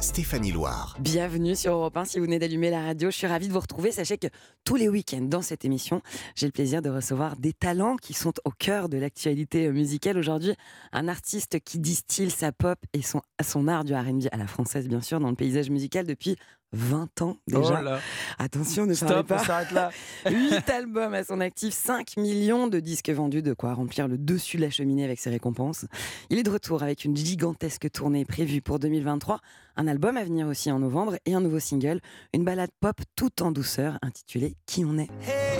Stéphanie 0.00 0.50
Loire. 0.50 0.96
Bienvenue 1.00 1.54
sur 1.54 1.72
Europe 1.72 1.96
1 1.96 2.04
si 2.04 2.18
vous 2.18 2.24
venez 2.24 2.38
d'allumer 2.40 2.70
la 2.70 2.82
radio. 2.82 3.10
Je 3.10 3.16
suis 3.16 3.26
ravie 3.28 3.46
de 3.46 3.52
vous 3.52 3.60
retrouver. 3.60 3.92
Sachez 3.92 4.18
que 4.18 4.28
tous 4.64 4.76
les 4.76 4.88
week-ends 4.88 5.22
dans 5.22 5.42
cette 5.42 5.64
émission, 5.64 6.02
j'ai 6.34 6.46
le 6.46 6.52
plaisir 6.52 6.82
de 6.82 6.90
recevoir 6.90 7.36
des 7.36 7.52
talents 7.52 7.96
qui 7.96 8.14
sont 8.14 8.32
au 8.44 8.50
cœur 8.50 8.88
de 8.88 8.98
l'actualité 8.98 9.70
musicale. 9.70 10.18
Aujourd'hui, 10.18 10.54
un 10.92 11.06
artiste 11.06 11.60
qui 11.60 11.78
distille 11.78 12.30
sa 12.30 12.50
pop 12.50 12.78
et 12.92 13.02
son, 13.02 13.22
son 13.40 13.68
art 13.68 13.84
du 13.84 13.94
R&B 13.94 14.26
à 14.32 14.36
la 14.36 14.46
française, 14.46 14.88
bien 14.88 15.00
sûr, 15.00 15.20
dans 15.20 15.30
le 15.30 15.36
paysage 15.36 15.70
musical 15.70 16.06
depuis 16.06 16.36
20 16.72 17.22
ans 17.22 17.36
déjà. 17.46 17.78
Oh 17.80 17.84
là. 17.84 18.00
Attention, 18.38 18.86
ne 18.86 18.94
Stop, 18.94 19.26
pas. 19.26 19.40
on 19.40 19.44
s'arrête 19.44 19.70
là. 19.72 19.90
8 20.30 20.68
albums 20.70 21.14
à 21.14 21.24
son 21.24 21.40
actif, 21.40 21.72
5 21.74 22.16
millions 22.16 22.66
de 22.66 22.78
disques 22.80 23.10
vendus, 23.10 23.42
de 23.42 23.54
quoi 23.54 23.72
remplir 23.74 24.06
le 24.08 24.18
dessus 24.18 24.56
de 24.58 24.62
la 24.62 24.70
cheminée 24.70 25.04
avec 25.04 25.18
ses 25.18 25.30
récompenses. 25.30 25.86
Il 26.30 26.38
est 26.38 26.42
de 26.42 26.50
retour 26.50 26.82
avec 26.82 27.04
une 27.04 27.16
gigantesque 27.16 27.90
tournée 27.90 28.24
prévue 28.24 28.60
pour 28.60 28.78
2023, 28.78 29.40
un 29.76 29.86
album 29.88 30.16
à 30.16 30.24
venir 30.24 30.46
aussi 30.46 30.70
en 30.70 30.78
novembre 30.78 31.16
et 31.24 31.34
un 31.34 31.40
nouveau 31.40 31.60
single, 31.60 32.00
une 32.34 32.44
balade 32.44 32.70
pop 32.80 32.96
tout 33.16 33.42
en 33.42 33.50
douceur 33.50 33.98
intitulée 34.02 34.54
Qui 34.66 34.84
on 34.84 34.98
est. 34.98 35.08
Hey, 35.22 35.58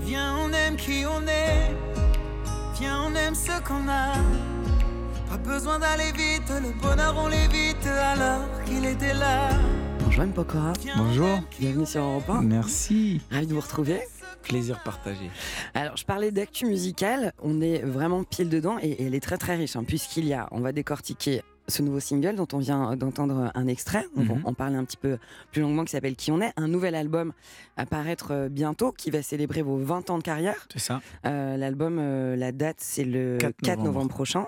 viens, 0.00 0.36
on 0.38 0.52
aime 0.52 0.76
qui 0.76 1.04
on 1.06 1.22
est. 1.26 1.74
Viens, 2.80 3.02
on 3.04 3.14
aime 3.14 3.34
ce 3.34 3.60
qu'on 3.62 3.88
a. 3.88 4.14
Pas 5.36 5.52
besoin 5.52 5.78
d'aller 5.78 6.12
vite, 6.12 6.50
le 6.62 6.70
bonheur 6.80 7.14
on 7.18 7.28
l'évite 7.28 7.86
alors 7.86 8.48
qu'il 8.64 8.86
était 8.86 9.12
là. 9.12 9.50
Bonjour 10.02 10.22
M. 10.22 10.32
Pokora, 10.32 10.72
Bonjour. 10.96 11.40
bienvenue 11.60 11.84
sur. 11.84 12.02
Europe 12.02 12.30
1. 12.30 12.40
Merci. 12.42 13.20
Ravi 13.30 13.46
de 13.46 13.52
vous 13.52 13.60
retrouver. 13.60 14.00
Plaisir 14.42 14.80
partagé. 14.82 15.30
Alors, 15.74 15.96
je 15.98 16.06
parlais 16.06 16.30
d'actu 16.30 16.64
musicale, 16.64 17.34
on 17.42 17.60
est 17.60 17.80
vraiment 17.80 18.24
pile 18.24 18.48
dedans 18.48 18.78
et, 18.80 18.88
et 18.88 19.06
elle 19.06 19.14
est 19.14 19.20
très 19.20 19.36
très 19.36 19.56
riche, 19.56 19.76
hein, 19.76 19.84
puisqu'il 19.86 20.24
y 20.26 20.32
a, 20.32 20.48
on 20.52 20.60
va 20.60 20.72
décortiquer 20.72 21.42
ce 21.68 21.82
nouveau 21.82 22.00
single 22.00 22.36
dont 22.36 22.46
on 22.52 22.58
vient 22.58 22.96
d'entendre 22.96 23.50
un 23.54 23.66
extrait, 23.66 24.04
on 24.16 24.22
va 24.22 24.34
Mhm. 24.34 24.42
en 24.44 24.54
parler 24.54 24.76
un 24.76 24.84
petit 24.84 24.96
peu 24.96 25.18
plus 25.52 25.62
longuement, 25.62 25.84
qui 25.84 25.92
s'appelle 25.92 26.16
Qui 26.16 26.30
on 26.32 26.40
est, 26.40 26.52
un 26.56 26.68
nouvel 26.68 26.94
album 26.94 27.32
à 27.76 27.86
paraître 27.86 28.28
euh, 28.32 28.48
bientôt, 28.48 28.92
qui 28.92 29.10
va 29.10 29.22
célébrer 29.22 29.62
vos 29.62 29.76
20 29.76 30.10
ans 30.10 30.18
de 30.18 30.22
carrière. 30.22 30.66
C'est 30.72 30.78
ça. 30.78 31.00
Euh, 31.26 31.56
L'album, 31.56 31.98
euh, 31.98 32.36
la 32.36 32.52
date, 32.52 32.76
c'est 32.80 33.04
le 33.04 33.38
4 33.38 33.54
4 33.62 33.82
novembre, 33.82 34.08
prochain. 34.08 34.46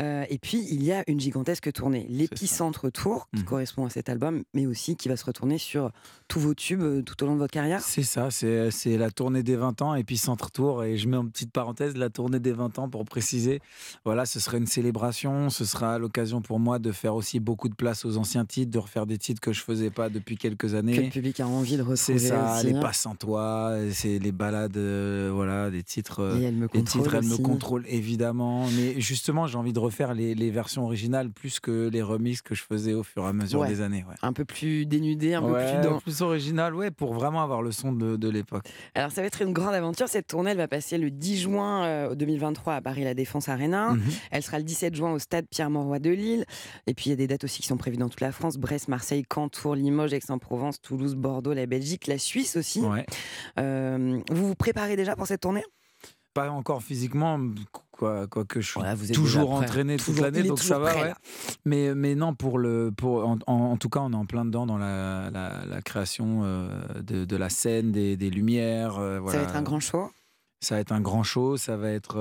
Euh, 0.00 0.24
et 0.30 0.38
puis, 0.38 0.66
il 0.70 0.82
y 0.82 0.92
a 0.92 1.02
une 1.08 1.20
gigantesque 1.20 1.72
tournée, 1.72 2.06
l'épicentre 2.08 2.90
tour, 2.90 3.28
qui 3.34 3.40
Mhm. 3.40 3.46
correspond 3.46 3.86
à 3.86 3.90
cet 3.90 4.08
album, 4.08 4.42
mais 4.54 4.66
aussi 4.66 4.96
qui 4.96 5.08
va 5.08 5.16
se 5.16 5.24
retourner 5.24 5.58
sur 5.58 5.90
tous 6.28 6.40
vos 6.40 6.54
tubes 6.54 7.04
tout 7.04 7.22
au 7.22 7.26
long 7.26 7.34
de 7.34 7.38
votre 7.40 7.52
carrière. 7.52 7.80
C'est 7.80 8.02
ça, 8.02 8.28
c'est 8.30 8.96
la 8.96 9.10
tournée 9.10 9.42
des 9.42 9.56
20 9.56 9.82
ans 9.82 9.94
et 9.94 10.04
puis 10.04 10.16
Centre 10.16 10.50
Tour. 10.50 10.84
Et 10.84 10.96
je 10.96 11.08
mets 11.08 11.16
en 11.16 11.26
petite 11.26 11.52
parenthèse 11.52 11.96
la 11.96 12.08
tournée 12.10 12.40
des 12.40 12.52
20 12.52 12.78
ans 12.78 12.88
pour 12.88 13.04
préciser. 13.04 13.60
Voilà, 14.04 14.24
ce 14.26 14.40
sera 14.40 14.56
une 14.56 14.66
célébration, 14.66 15.50
ce 15.50 15.64
sera 15.64 15.98
l'occasion 15.98 16.40
pour 16.40 16.51
pour 16.52 16.60
moi 16.60 16.78
de 16.78 16.92
faire 16.92 17.14
aussi 17.14 17.40
beaucoup 17.40 17.70
de 17.70 17.74
place 17.74 18.04
aux 18.04 18.18
anciens 18.18 18.44
titres, 18.44 18.70
de 18.70 18.78
refaire 18.78 19.06
des 19.06 19.16
titres 19.16 19.40
que 19.40 19.54
je 19.54 19.62
faisais 19.62 19.88
pas 19.88 20.10
depuis 20.10 20.36
quelques 20.36 20.58
Que 20.58 20.66
le 20.66 20.74
années. 20.76 21.08
public 21.08 21.40
a 21.40 21.46
envie 21.46 21.78
de 21.78 21.82
C'est 21.96 22.12
retrouver 22.12 22.18
ça, 22.28 22.56
aussi. 22.58 22.66
les 22.66 22.78
passes 22.78 22.98
sans 22.98 23.14
toi, 23.14 23.72
c'est 23.90 24.18
les 24.18 24.32
balades, 24.32 24.76
euh, 24.76 25.30
voilà, 25.32 25.70
des 25.70 25.82
titres. 25.82 26.20
euh, 26.20 26.38
Et 26.38 26.42
elle 26.42 26.54
me 26.56 26.68
les 26.74 26.84
titres, 26.84 27.14
elle 27.14 27.24
me 27.24 27.38
contrôle 27.38 27.86
évidemment. 27.88 28.66
Mais 28.76 29.00
justement, 29.00 29.46
j'ai 29.46 29.56
envie 29.56 29.72
de 29.72 29.78
refaire 29.78 30.12
les, 30.12 30.34
les 30.34 30.50
versions 30.50 30.84
originales 30.84 31.30
plus 31.30 31.58
que 31.58 31.88
les 31.90 32.02
remixes 32.02 32.42
que 32.42 32.54
je 32.54 32.64
faisais 32.64 32.92
au 32.92 33.02
fur 33.02 33.24
et 33.24 33.28
à 33.28 33.32
mesure 33.32 33.60
Ouais. 33.60 33.68
des 33.68 33.80
années. 33.80 34.04
Ouais. 34.06 34.14
Un 34.20 34.34
peu 34.34 34.44
plus 34.44 34.84
dénudé, 34.84 35.32
un 35.32 35.40
Ouais, 35.42 35.64
peu 35.72 35.80
plus 35.80 35.88
dans. 35.88 36.00
plus 36.00 36.20
original, 36.20 36.74
ouais, 36.74 36.90
pour 36.90 37.14
vraiment 37.14 37.42
avoir 37.42 37.62
le 37.62 37.72
son 37.72 37.94
de, 37.94 38.16
de 38.16 38.28
l'époque. 38.28 38.66
Alors 38.94 39.10
ça 39.10 39.22
va 39.22 39.26
être 39.26 39.40
une 39.40 39.54
grande 39.54 39.72
aventure. 39.74 40.06
Cette 40.06 40.26
tournée, 40.26 40.50
elle 40.50 40.58
va 40.58 40.68
passer 40.68 40.98
le 40.98 41.10
10 41.10 41.38
juin 41.40 41.84
euh, 41.84 42.14
2023 42.14 42.74
à 42.74 42.80
Paris 42.82 43.04
La 43.04 43.14
Défense 43.14 43.48
Arena. 43.48 43.94
Mhm. 43.94 44.02
Elle 44.32 44.42
sera 44.42 44.58
le 44.58 44.64
17 44.64 44.94
juin 44.94 45.12
au 45.12 45.18
stade 45.18 45.46
Pierre-Mauroy 45.50 45.98
de 45.98 46.10
Lille. 46.10 46.41
Et 46.86 46.94
puis 46.94 47.06
il 47.06 47.10
y 47.10 47.12
a 47.12 47.16
des 47.16 47.26
dates 47.26 47.44
aussi 47.44 47.62
qui 47.62 47.68
sont 47.68 47.76
prévues 47.76 47.96
dans 47.96 48.08
toute 48.08 48.20
la 48.20 48.32
France 48.32 48.56
Brest, 48.56 48.88
Marseille, 48.88 49.24
Caen, 49.32 49.48
Tours, 49.48 49.74
Limoges, 49.74 50.12
Aix-en-Provence, 50.12 50.80
Toulouse, 50.80 51.14
Bordeaux, 51.14 51.52
la 51.54 51.66
Belgique, 51.66 52.06
la 52.06 52.18
Suisse 52.18 52.56
aussi. 52.56 52.80
Ouais. 52.80 53.06
Euh, 53.58 54.20
vous 54.30 54.48
vous 54.48 54.54
préparez 54.54 54.96
déjà 54.96 55.16
pour 55.16 55.26
cette 55.26 55.40
tournée? 55.42 55.64
Pas 56.34 56.48
encore 56.50 56.82
physiquement, 56.82 57.38
quoi, 57.90 58.26
quoi 58.26 58.46
que 58.46 58.62
je 58.62 58.66
suis 58.70 58.80
Voilà, 58.80 58.94
vous 58.94 59.10
êtes 59.10 59.14
toujours 59.14 59.52
entraîné 59.52 59.98
toute 59.98 60.18
l'année, 60.18 60.42
donc 60.44 60.60
ça 60.60 60.78
va. 60.78 60.90
prêt, 60.90 61.02
ouais. 61.02 61.08
là. 61.08 61.16
Mais, 61.66 61.94
mais 61.94 62.14
non, 62.14 62.34
pour 62.34 62.58
le, 62.58 62.90
pour, 62.90 63.28
en, 63.28 63.38
en- 63.46 63.52
en 63.52 63.76
tout 63.76 63.90
cas, 63.90 64.00
on 64.00 64.12
est 64.14 64.16
en 64.16 64.24
plein 64.24 64.46
dedans 64.46 64.64
dans 64.64 64.78
la, 64.78 65.28
la, 65.30 65.66
la 65.66 65.82
création 65.82 66.40
euh, 66.42 66.68
de, 67.02 67.26
de 67.26 67.36
la 67.36 67.50
scène, 67.50 67.92
des, 67.92 68.16
des 68.16 68.30
lumières. 68.30 68.98
euh, 68.98 69.20
Ça 69.28 69.36
va 69.36 69.42
être 69.42 69.56
un 69.56 69.62
grand 69.62 69.78
show? 69.80 70.10
Ça 70.62 70.76
va 70.76 70.80
être 70.80 70.92
un 70.92 71.02
grand 71.02 71.22
show, 71.22 71.58
ça 71.58 71.76
va 71.76 71.90
être, 71.90 72.16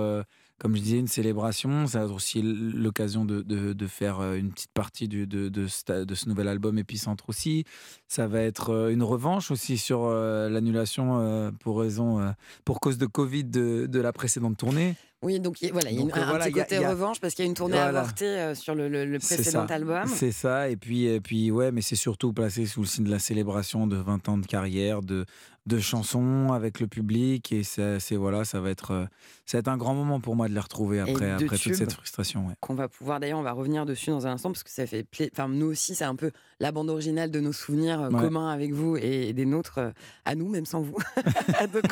comme 0.62 0.76
je 0.76 0.82
disais, 0.82 1.00
une 1.00 1.08
célébration. 1.08 1.88
Ça 1.88 2.00
va 2.00 2.06
être 2.06 2.14
aussi 2.14 2.42
l'occasion 2.44 3.26
de, 3.26 3.42
de, 3.42 3.74
de 3.74 3.88
faire 3.88 4.20
euh, 4.20 4.36
une 4.36 4.52
petite 4.52 4.72
partie 4.76 5.08
du- 5.08 5.26
de, 5.26 5.50
ce 5.68 6.30
nouvel 6.30 6.48
album 6.48 6.78
Épicentre 6.78 7.30
aussi. 7.30 7.66
Ça 8.08 8.28
va 8.28 8.42
être 8.42 8.70
euh, 8.70 8.90
une 8.94 9.02
revanche 9.02 9.50
aussi 9.50 9.80
sur 9.80 10.04
euh, 10.06 10.50
l'annulation 10.50 11.52
pour 11.62 11.80
raison, 11.80 12.34
pour 12.64 12.80
cause 12.80 13.00
de 13.00 13.08
Covid 13.08 13.44
de, 13.46 14.00
la 14.00 14.14
précédente 14.14 14.58
tournée. 14.58 14.96
Oui, 15.24 15.40
donc 15.40 15.62
il- 15.62 15.72
voilà, 15.72 15.92
il 15.92 15.96
y 15.98 16.00
a 16.00 16.02
Donc, 16.02 16.18
un, 16.18 16.26
voilà, 16.26 16.46
petit 16.46 16.58
y 16.58 16.60
a- 16.60 16.64
côté 16.64 16.76
y 16.80 16.84
a- 16.84 16.90
revanche 16.90 17.20
parce 17.20 17.34
qu'il 17.36 17.46
y 17.46 17.48
a 17.48 17.50
une 17.50 17.56
tournée 17.56 17.76
Voilà. 17.78 18.00
avortée 18.00 18.54
sur 18.56 18.74
le, 18.76 18.88
le- 18.90 19.06
le 19.06 19.20
C'est 19.20 19.36
précédent 19.36 19.66
album. 19.68 20.08
C'est 20.08 20.32
ça, 20.32 20.70
et 20.70 20.76
puis, 20.78 21.06
et 21.06 21.22
puis 21.22 21.52
ouais, 21.52 21.72
mais 21.72 21.82
c'est 21.82 21.96
surtout 21.96 22.34
placé 22.34 22.66
sous 22.66 22.82
le 22.82 22.88
signe 22.88 23.06
de 23.06 23.12
la 23.12 23.20
célébration 23.20 23.86
de 23.88 23.98
20 23.98 24.30
ans 24.30 24.38
de 24.40 24.46
carrière, 24.48 25.02
de, 25.02 25.26
de 25.68 25.80
chansons 25.80 26.52
avec 26.54 26.80
le 26.80 26.88
public, 26.88 27.52
et 27.52 27.62
c'est 27.64 28.16
voilà, 28.16 28.46
ça 28.46 28.60
va 28.60 28.72
être, 28.72 28.92
euh, 28.92 29.06
ça 29.46 29.58
va 29.58 29.60
être 29.60 29.68
un 29.68 29.78
grand 29.78 29.94
moment 29.94 30.20
pour 30.20 30.36
moi 30.36 30.48
de 30.48 30.54
les 30.56 30.60
retrouver 30.60 31.00
après, 31.00 31.38
toute 31.38 31.76
cette 31.76 31.94
frustration. 31.94 32.48
ouais. 32.48 32.56
qu'on 32.62 32.74
va 32.74 32.88
pouvoir 32.88 33.20
d'ailleurs 33.20 33.38
on 33.38 33.44
va 33.44 33.52
revenir 33.52 33.86
dessus 33.86 34.10
dans 34.10 34.26
un 34.26 34.32
instant 34.32 34.50
parce 34.52 34.64
que 34.64 34.72
ça 34.72 34.88
fait 34.88 35.06
enfin 35.32 35.48
nous 35.48 35.68
aussi 35.68 35.94
c'est 35.94 36.04
un 36.04 36.16
peu 36.16 36.32
la 36.60 36.72
bande 36.72 36.90
originale 36.90 37.30
de 37.30 37.40
nos 37.40 37.54
souvenirs 37.54 38.02
euh, 38.02 38.10
Ouais. 38.10 38.20
communs 38.22 38.50
avec 38.50 38.74
vous 38.74 38.98
et 38.98 39.34
des 39.34 39.46
nôtres 39.46 39.78
euh, 39.78 39.92
à 40.26 40.34
nous 40.34 40.50
même 40.50 40.66
sans 40.66 40.82
vous 40.82 40.98
donc 41.74 41.84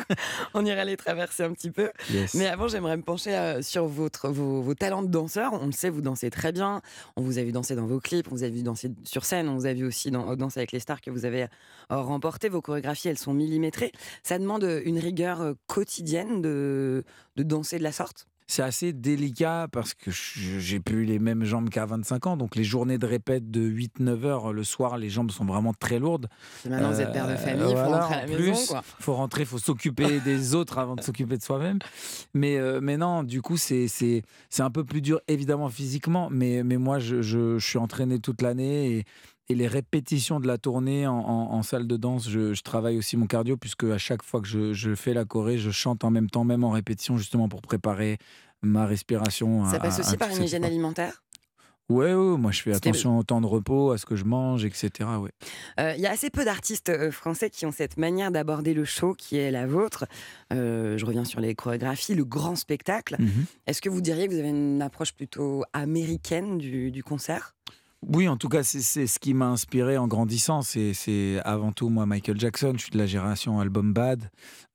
on 0.54 0.64
ira 0.64 0.84
les 0.84 0.96
traverser 0.96 1.44
un 1.44 1.52
petit 1.52 1.70
peu 1.70 1.90
Yes. 2.10 2.34
mais 2.34 2.46
avant 2.48 2.66
j'aimerais 2.66 2.96
me 2.96 3.02
pencher 3.02 3.60
sur 3.62 3.86
votre 3.86 4.30
vos, 4.30 4.62
vos 4.62 4.74
talents 4.74 5.02
de 5.02 5.08
danseur 5.08 5.52
on 5.52 5.66
le 5.66 5.72
sait 5.72 5.90
vous 5.90 6.00
dansez 6.02 6.30
très 6.30 6.50
bien 6.50 6.82
on 7.16 7.22
vous 7.22 7.38
a 7.38 7.42
vu 7.44 7.52
danser 7.52 7.76
dans 7.76 7.86
vos 7.86 8.00
clips 8.00 8.26
on 8.32 8.34
vous 8.34 8.42
a 8.44 8.48
vu 8.48 8.62
danser 8.64 8.90
sur 9.04 9.24
scène 9.24 9.48
on 9.48 9.54
vous 9.54 9.66
a 9.66 9.72
vu 9.74 9.84
aussi 9.86 10.10
dans 10.10 10.34
Danse 10.34 10.56
avec 10.56 10.72
les 10.72 10.80
stars 10.80 11.00
que 11.00 11.10
vous 11.12 11.24
avez 11.24 11.46
remporté 11.88 12.48
vos 12.48 12.60
chorégraphies 12.60 13.08
elles 13.08 13.18
sont 13.18 13.32
millimétrées 13.32 13.59
ça 14.22 14.38
demande 14.38 14.64
une 14.84 14.98
rigueur 14.98 15.40
euh, 15.40 15.54
quotidienne 15.66 16.40
de 16.42 17.04
de 17.36 17.42
danser 17.42 17.78
de 17.78 17.84
la 17.84 17.92
sorte 17.92 18.26
C'est 18.46 18.62
assez 18.62 18.92
délicat 18.92 19.68
parce 19.70 19.94
que 19.94 20.10
j'ai 20.10 20.80
plus 20.80 21.04
les 21.04 21.18
mêmes 21.18 21.44
jambes 21.44 21.70
qu'à 21.70 21.86
25 21.86 22.26
ans, 22.26 22.36
donc 22.36 22.56
les 22.56 22.64
journées 22.64 22.98
de 22.98 23.06
répète 23.06 23.50
de 23.50 23.60
8-9 23.60 24.24
heures 24.24 24.52
le 24.52 24.64
soir, 24.64 24.98
les 24.98 25.08
jambes 25.08 25.30
sont 25.30 25.44
vraiment 25.44 25.72
très 25.72 25.98
lourdes. 25.98 26.28
Et 26.66 26.68
maintenant 26.68 26.90
vous 26.90 27.00
êtes 27.00 27.12
père 27.12 27.26
de 27.28 27.32
Euh, 27.32 27.36
famille 27.36 27.70
il 27.70 27.76
faut 27.76 27.84
voilà, 27.84 28.00
rentrer 28.00 28.14
à 28.14 28.18
la 28.18 28.24
en 28.24 28.38
maison 28.38 28.52
plus, 28.52 28.66
quoi. 28.66 28.82
faut 28.84 29.14
rentrer, 29.14 29.44
faut 29.44 29.58
s'occuper 29.58 30.20
des 30.24 30.54
autres 30.54 30.78
avant 30.78 30.96
de 30.96 31.02
s'occuper 31.02 31.36
de 31.38 31.42
soi-même. 31.42 31.78
Mais, 32.34 32.56
euh, 32.58 32.80
mais 32.82 32.96
non, 32.96 33.22
du 33.22 33.40
coup, 33.40 33.56
c'est 33.56 33.86
c'est 33.88 34.22
c'est 34.48 34.62
un 34.62 34.70
peu 34.70 34.84
plus 34.84 35.00
dur, 35.00 35.20
évidemment, 35.28 35.68
physiquement. 35.68 36.28
Mais, 36.30 36.62
mais 36.64 36.76
moi, 36.76 36.98
je, 36.98 37.22
je, 37.22 37.58
je 37.58 37.66
suis 37.66 37.78
entraîné 37.78 38.18
toute 38.18 38.42
l'année 38.42 38.96
et, 38.96 39.04
et 39.50 39.54
les 39.56 39.66
répétitions 39.66 40.38
de 40.40 40.46
la 40.46 40.56
tournée 40.58 41.06
en, 41.06 41.18
en- 41.18 41.52
en 41.52 41.62
salle 41.62 41.86
de 41.86 41.96
danse, 41.96 42.28
je, 42.28 42.54
je 42.54 42.62
travaille 42.62 42.96
aussi 42.96 43.16
mon 43.16 43.26
cardio, 43.26 43.56
puisque 43.56 43.84
à 43.84 43.98
chaque 43.98 44.22
fois 44.22 44.40
que 44.40 44.46
je, 44.48 44.72
je 44.72 44.94
fais 44.94 45.12
la 45.12 45.24
choré, 45.24 45.58
je 45.58 45.70
chante 45.70 46.04
en 46.04 46.10
même 46.10 46.30
temps, 46.30 46.44
même 46.44 46.62
en 46.64 46.70
répétition, 46.70 47.16
justement 47.16 47.48
pour 47.48 47.60
préparer 47.60 48.18
ma 48.62 48.86
respiration. 48.86 49.64
Ça 49.68 49.76
à- 49.76 49.80
passe 49.80 49.98
aussi 50.00 50.14
à 50.14 50.16
par 50.16 50.30
une 50.30 50.44
hygiène 50.44 50.64
alimentaire? 50.64 51.22
Ouais, 51.88 52.14
ouais, 52.14 52.38
moi 52.38 52.52
je 52.52 52.62
fais 52.62 52.72
attention 52.72 53.18
au 53.18 53.24
temps 53.24 53.40
de 53.40 53.46
repos, 53.46 53.90
à 53.90 53.98
ce 53.98 54.06
que 54.06 54.14
je 54.14 54.24
mange, 54.24 54.64
etc. 54.64 54.90
Ouais. 55.20 55.32
Euh, 55.80 55.94
Il 55.96 56.00
y 56.00 56.06
a 56.06 56.12
assez 56.12 56.30
peu 56.30 56.44
d'artistes 56.44 56.88
euh, 56.88 57.10
français 57.10 57.50
qui 57.50 57.66
ont 57.66 57.72
cette 57.72 57.96
manière 57.96 58.30
d'aborder 58.30 58.74
le 58.74 58.84
show 58.84 59.12
qui 59.12 59.36
est 59.38 59.50
la 59.50 59.66
vôtre. 59.66 60.04
Euh, 60.52 60.96
je 60.98 61.04
reviens 61.04 61.24
sur 61.24 61.40
les 61.40 61.56
chorégraphies, 61.56 62.14
le 62.14 62.24
grand 62.24 62.54
spectacle. 62.54 63.16
Mhm. 63.18 63.44
Est-ce 63.66 63.82
que 63.82 63.88
vous 63.88 64.00
diriez 64.00 64.28
que 64.28 64.32
vous 64.34 64.38
avez 64.38 64.50
une 64.50 64.80
approche 64.82 65.12
plutôt 65.14 65.64
américaine 65.72 66.58
du, 66.58 66.92
du 66.92 67.02
concert? 67.02 67.56
Oui, 68.02 68.28
en 68.28 68.38
tout 68.38 68.48
cas, 68.48 68.62
c'est 68.62 69.06
ce 69.06 69.18
qui 69.18 69.34
m'a 69.34 69.48
inspiré 69.48 69.98
en 69.98 70.08
grandissant. 70.08 70.62
C'est 70.62 71.40
avant 71.44 71.70
tout, 71.70 71.90
moi, 71.90 72.06
Michael 72.06 72.40
Jackson. 72.40 72.72
Je 72.76 72.82
suis 72.82 72.90
de 72.90 72.98
la 72.98 73.06
génération 73.06 73.60
album 73.60 73.92
Bad, 73.92 74.30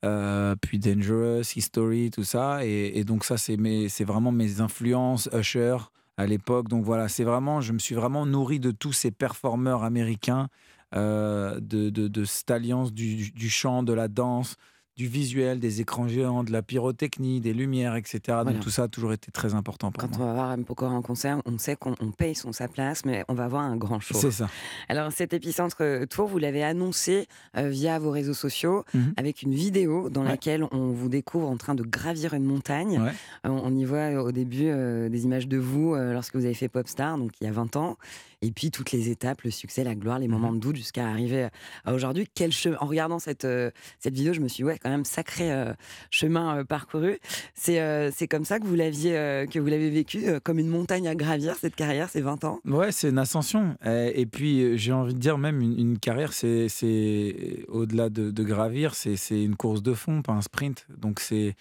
euh, 0.06 0.56
puis 0.62 0.78
Dangerous, 0.78 1.42
History, 1.56 2.12
tout 2.12 2.24
ça. 2.24 2.64
Et, 2.64 3.04
donc, 3.04 3.26
ça, 3.26 3.38
c'est 3.38 4.04
vraiment 4.04 4.32
mes 4.32 4.62
influences, 4.62 5.28
Usher 5.34 5.78
à 6.18 6.28
l'époque. 6.28 6.70
Donc, 6.70 6.86
voilà, 6.86 7.10
c'est 7.10 7.24
vraiment, 7.24 7.62
je 7.62 7.74
me 7.74 7.80
suis 7.80 7.96
vraiment 7.96 8.28
nourri 8.28 8.60
de 8.60 8.70
tous 8.70 8.94
ces 8.94 9.10
performeurs 9.10 9.84
américains, 9.84 10.48
euh, 10.96 11.60
de, 11.60 12.24
cette 12.26 12.52
alliance 12.52 12.94
du 12.94 13.50
chant, 13.50 13.82
de 13.82 13.94
la 13.94 14.08
danse, 14.08 14.56
du 14.98 15.08
visuel, 15.08 15.60
des 15.60 15.82
écrans 15.82 16.08
géants, 16.08 16.44
de 16.44 16.52
la 16.54 16.62
pyrotechnie, 16.62 17.42
des 17.42 17.54
lumières, 17.54 17.96
etc. 17.96 18.20
Voilà. 18.28 18.54
Donc, 18.54 18.62
tout 18.62 18.70
ça 18.70 18.84
a 18.84 18.88
toujours 18.88 19.12
été 19.12 19.30
très 19.32 19.54
important 19.54 19.92
pour 19.92 20.02
Quand 20.02 20.18
moi. 20.18 20.26
on 20.26 20.30
va 20.30 20.34
voir 20.34 20.52
M. 20.54 20.64
Pokora 20.64 20.94
en 20.94 21.02
concert, 21.02 21.42
on 21.46 21.58
sait 21.58 21.76
qu'on 21.76 21.96
on 22.00 22.12
paye 22.12 22.34
son 22.34 22.54
sa 22.54 22.68
place, 22.70 23.04
mais 23.06 23.26
on 23.28 23.34
va 23.34 23.48
voir 23.50 23.64
un 23.64 23.76
grand 23.76 24.00
show. 24.00 24.14
C'est 24.18 24.32
ça. 24.32 24.48
Alors 24.88 25.12
cet 25.12 25.34
épicentre 25.34 25.78
euh, 25.82 26.06
tour, 26.06 26.28
vous 26.28 26.38
l'avez 26.38 26.64
annoncé 26.64 27.28
euh, 27.58 27.68
via 27.70 28.00
vos 28.00 28.12
réseaux 28.12 28.34
sociaux 28.34 28.86
Mhm. 28.94 29.14
avec 29.18 29.42
une 29.42 29.54
vidéo 29.54 30.10
dans 30.10 30.22
Ouais. 30.24 30.30
laquelle 30.30 30.64
on 30.72 30.92
vous 30.92 31.10
découvre 31.10 31.50
en 31.50 31.58
train 31.58 31.76
de 31.76 31.84
gravir 31.84 32.34
une 32.34 32.46
montagne. 32.46 33.00
Ouais. 33.02 33.12
Euh, 33.46 33.50
on 33.50 33.76
y 33.76 33.84
voit 33.84 34.10
au 34.24 34.32
début 34.32 34.68
euh, 34.70 35.10
des 35.10 35.26
images 35.26 35.48
de 35.48 35.58
vous 35.58 35.94
lorsque 35.96 36.36
vous 36.36 36.46
avez 36.46 36.54
fait 36.54 36.70
Popstar, 36.70 37.18
donc 37.18 37.32
il 37.42 37.46
y 37.46 37.48
a 37.48 37.52
20 37.52 37.76
ans. 37.76 37.98
Et 38.46 38.52
puis 38.52 38.70
toutes 38.70 38.92
les 38.92 39.10
étapes, 39.10 39.42
le 39.42 39.50
succès, 39.52 39.84
la 39.84 39.96
gloire, 39.96 40.20
les 40.20 40.28
moments 40.28 40.54
de 40.54 40.60
doute 40.60 40.76
jusqu'à 40.76 41.08
arriver 41.08 41.48
à 41.84 41.94
aujourd'hui. 41.94 42.28
Quel 42.34 42.52
chemin 42.52 42.78
En 42.80 42.86
regardant 42.86 43.18
cette, 43.18 43.46
euh, 43.46 43.72
cette 44.00 44.14
vidéo, 44.14 44.34
je 44.34 44.40
me 44.42 44.48
suis 44.48 44.58
dit, 44.58 44.64
ouais, 44.66 44.78
quand 44.82 44.90
même 44.90 45.06
sacré 45.06 45.52
euh, 45.52 45.74
chemin 46.12 46.58
euh, 46.60 46.64
parcouru. 46.64 47.18
C'est 47.56 47.80
euh, 47.82 48.12
c'est 48.16 48.28
comme 48.28 48.46
ça 48.46 48.60
que 48.60 48.66
vous 48.66 48.76
l'aviez 48.76 49.18
euh, 49.18 49.46
que 49.48 49.58
vous 49.60 49.68
l'avez 49.68 49.90
vécu, 49.90 50.28
euh, 50.28 50.40
comme 50.40 50.60
une 50.60 50.68
montagne 50.70 51.08
à 51.08 51.16
gravir 51.16 51.56
cette 51.56 51.76
carrière, 51.76 52.10
ces 52.10 52.22
20 52.22 52.44
ans? 52.44 52.60
Ouais, 52.66 52.92
c'est 52.92 53.10
une 53.10 53.18
ascension. 53.18 53.76
Euh, 53.86 54.12
Et 54.14 54.26
puis, 54.26 54.62
euh, 54.62 54.78
j'ai 54.78 54.92
envie 54.92 55.14
de 55.14 55.20
dire, 55.20 55.38
même 55.38 55.62
une, 55.62 55.80
une 55.80 55.98
carrière, 56.00 56.34
c'est 56.34 56.70
c'est- 56.70 57.66
au-delà 57.68 58.10
de, 58.10 58.30
de 58.32 58.44
gravir, 58.44 58.94
c'est 58.96 59.16
c'est 59.16 59.44
une 59.44 59.56
course 59.56 59.82
de 59.82 59.94
fond, 59.94 60.22
pas 60.22 60.34
un 60.34 60.42
sprint. 60.42 60.86
Donc, 60.98 61.20
c'est 61.20 61.56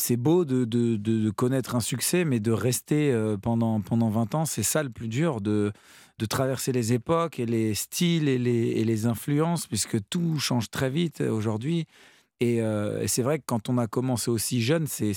c'est 0.00 0.16
beau 0.16 0.44
de, 0.44 1.30
connaître 1.30 1.74
un 1.74 1.80
succès, 1.80 2.24
mais 2.24 2.40
de 2.40 2.52
rester 2.52 3.12
euh, 3.12 3.36
pendant, 3.36 3.80
pendant 3.80 4.08
20 4.08 4.34
ans, 4.34 4.44
c'est 4.44 4.62
ça 4.62 4.82
le 4.82 4.90
plus 4.90 5.08
dur, 5.08 5.40
de, 5.40 5.72
de 6.18 6.26
traverser 6.26 6.72
les 6.72 6.92
époques 6.92 7.38
et 7.38 7.46
les 7.46 7.74
styles 7.74 8.28
et 8.28 8.38
les, 8.38 9.06
influences, 9.06 9.66
puisque 9.66 9.98
tout 10.08 10.38
change 10.38 10.70
très 10.70 10.90
vite 10.90 11.20
euh, 11.20 11.30
aujourd'hui. 11.30 11.86
Et, 12.40 12.62
euh, 12.62 13.02
et 13.02 13.08
c'est 13.08 13.22
vrai 13.22 13.38
que 13.38 13.44
quand 13.46 13.68
on 13.68 13.78
a 13.78 13.86
commencé 13.86 14.30
aussi 14.30 14.62
jeune, 14.62 14.86
c'est 14.86 15.12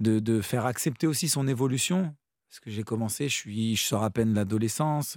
de, 0.00 0.18
de 0.18 0.40
faire 0.40 0.66
accepter 0.66 1.06
aussi 1.06 1.28
son 1.28 1.48
évolution. 1.48 2.14
Parce 2.48 2.60
que 2.60 2.70
j'ai 2.70 2.82
commencé, 2.82 3.28
je, 3.28 3.34
suis, 3.34 3.76
je 3.76 3.84
sors 3.84 4.02
à 4.02 4.10
peine 4.10 4.30
de 4.30 4.34
l'adolescence, 4.34 5.16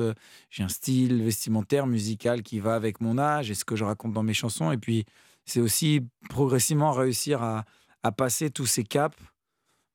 j'ai 0.52 0.62
un 0.62 0.70
style 0.70 1.24
vestimentaire, 1.24 1.88
musical 1.88 2.44
qui 2.44 2.60
va 2.60 2.76
avec 2.76 3.02
mon 3.02 3.18
âge 3.18 3.50
et 3.50 3.56
ce 3.56 3.66
que 3.66 3.76
je 3.76 3.84
raconte 3.84 4.14
dans 4.14 4.22
mes 4.22 4.36
chansons. 4.36 4.72
Et 4.72 4.78
puis, 4.78 5.04
c'est 5.46 5.60
aussi 5.60 6.02
progressivement 6.30 6.92
réussir 6.92 7.42
à, 7.42 7.66
à 8.04 8.12
passer 8.12 8.50
tous 8.50 8.66
ces 8.66 8.84
caps 8.84 9.18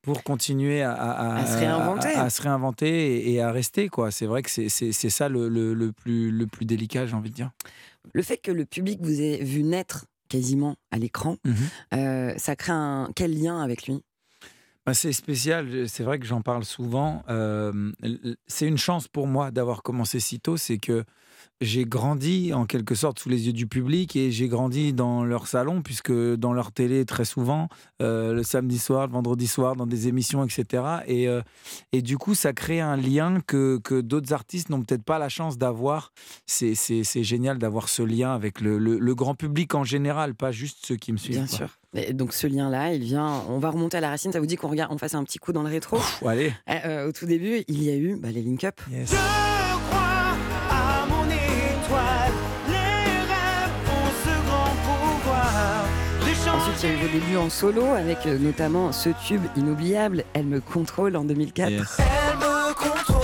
pour 0.02 0.22
continuer 0.22 0.82
à, 0.82 0.92
À 0.92 1.46
se 1.46 1.58
réinventer. 1.58 2.08
à- 2.14 2.30
se 2.30 2.40
réinventer 2.42 2.88
et, 3.16 3.32
et 3.34 3.40
à 3.42 3.50
rester. 3.52 3.88
quoi. 3.88 4.10
C'est 4.10 4.26
vrai 4.26 4.42
que 4.42 4.50
c'est 4.50 4.70
ça 5.10 5.28
le, 5.28 5.48
le- 5.48 5.74
le 5.74 5.92
plus, 5.92 6.30
le 6.30 6.46
plus 6.46 6.64
délicat, 6.66 7.06
j'ai 7.06 7.14
envie 7.14 7.30
de 7.30 7.34
dire. 7.34 7.50
Le 8.14 8.22
fait 8.22 8.38
que 8.38 8.50
le 8.52 8.64
public 8.64 9.00
vous 9.02 9.20
ait 9.20 9.42
vu 9.42 9.62
naître 9.62 10.06
quasiment 10.28 10.76
à 10.90 10.98
l'écran, 10.98 11.36
Mhm. 11.44 11.54
euh, 11.94 12.34
ça 12.38 12.54
crée 12.56 12.72
un 12.72 13.10
quel 13.14 13.38
lien 13.38 13.60
avec 13.62 13.86
lui? 13.86 14.02
C'est 14.94 15.12
spécial, 15.12 15.88
c'est 15.88 16.02
vrai 16.04 16.18
que 16.18 16.26
j'en 16.26 16.42
parle 16.42 16.64
souvent. 16.64 17.22
euh, 17.28 17.92
c'est 18.46 18.66
une 18.66 18.78
chance 18.78 19.08
pour 19.08 19.26
moi 19.26 19.50
d'avoir 19.50 19.82
commencé 19.82 20.20
si 20.20 20.40
tôt, 20.40 20.56
c'est 20.56 20.78
que 20.78 21.04
j'ai 21.60 21.84
grandi 21.84 22.52
en 22.54 22.66
quelque 22.66 22.94
sorte 22.94 23.18
sous 23.18 23.28
les 23.28 23.46
yeux 23.48 23.52
du 23.52 23.66
public 23.66 24.14
et 24.14 24.30
j'ai 24.30 24.46
grandi 24.46 24.92
dans 24.92 25.24
leur 25.24 25.48
salon, 25.48 25.82
puisque 25.82 26.12
dans 26.12 26.52
leur 26.52 26.70
télé 26.70 27.04
très 27.04 27.24
souvent, 27.24 27.68
euh, 28.00 28.32
le 28.32 28.42
samedi 28.44 28.78
soir, 28.78 29.08
le 29.08 29.12
vendredi 29.12 29.48
soir, 29.48 29.74
dans 29.74 29.86
des 29.86 30.06
émissions, 30.06 30.44
etc. 30.44 30.84
Et, 31.08 31.26
euh, 31.28 31.42
et 31.92 32.00
du 32.02 32.16
coup, 32.16 32.36
ça 32.36 32.52
crée 32.52 32.80
un 32.80 32.96
lien 32.96 33.40
que, 33.44 33.78
que 33.82 34.00
d'autres 34.00 34.32
artistes 34.32 34.68
n'ont 34.68 34.82
peut-être 34.82 35.02
pas 35.04 35.18
la 35.18 35.28
chance 35.28 35.58
d'avoir. 35.58 36.12
C'est, 36.46 36.74
génial 37.24 37.58
d'avoir 37.58 37.88
ce 37.88 38.02
lien 38.02 38.32
avec 38.34 38.60
le, 38.60 38.78
le- 38.78 38.98
le 38.98 39.14
grand 39.16 39.34
public 39.34 39.74
en 39.74 39.82
général, 39.84 40.34
pas 40.36 40.52
juste 40.52 40.86
ceux 40.86 40.96
qui 40.96 41.10
me 41.12 41.16
suivent. 41.16 41.38
Bien 41.38 41.46
quoi. 41.46 41.56
sûr. 41.56 41.77
Et 41.96 42.12
donc 42.12 42.32
ce 42.34 42.46
lien-là, 42.46 42.92
il 42.92 43.02
vient. 43.02 43.42
On 43.48 43.58
va 43.58 43.70
remonter 43.70 43.96
à 43.96 44.00
la 44.00 44.10
racine. 44.10 44.32
Ça 44.32 44.40
vous 44.40 44.46
dit 44.46 44.56
qu'on 44.56 44.68
regarde, 44.68 44.92
on 44.92 44.98
fasse 44.98 45.14
un 45.14 45.24
petit 45.24 45.38
coup 45.38 45.52
dans 45.52 45.62
le 45.62 45.68
rétro 45.70 45.98
allez. 46.26 46.52
Euh, 46.68 46.74
euh, 46.84 47.08
Au 47.08 47.12
tout 47.12 47.26
début, 47.26 47.64
il 47.66 47.82
y 47.82 47.90
a 47.90 47.94
eu 47.94 48.16
bah, 48.16 48.28
les 48.30 48.42
Link 48.42 48.62
Up. 48.64 48.80
Yes. 48.90 49.10
Je 49.10 49.16
crois 49.16 50.36
à 50.70 51.06
mon 51.08 51.24
étoile. 51.24 52.32
Les 52.68 52.74
rêves 52.74 53.72
ont 53.88 54.10
ce 54.22 54.46
grand 54.46 54.74
pouvoir. 54.84 55.86
Ensuite, 56.56 56.82
il 56.82 56.88
y 56.88 56.92
a 56.92 56.94
eu 56.94 56.98
vos 56.98 57.08
débuts 57.12 57.36
en 57.36 57.50
solo 57.50 57.84
avec 57.92 58.26
euh, 58.26 58.38
notamment 58.38 58.92
ce 58.92 59.10
tube 59.26 59.42
inoubliable, 59.56 60.24
Elle 60.34 60.46
me 60.46 60.60
contrôle 60.60 61.16
en 61.16 61.24
2004. 61.24 61.70
Yes. 61.70 61.96
Elle 61.98 62.36
me 62.38 62.74
contrôle 62.74 63.17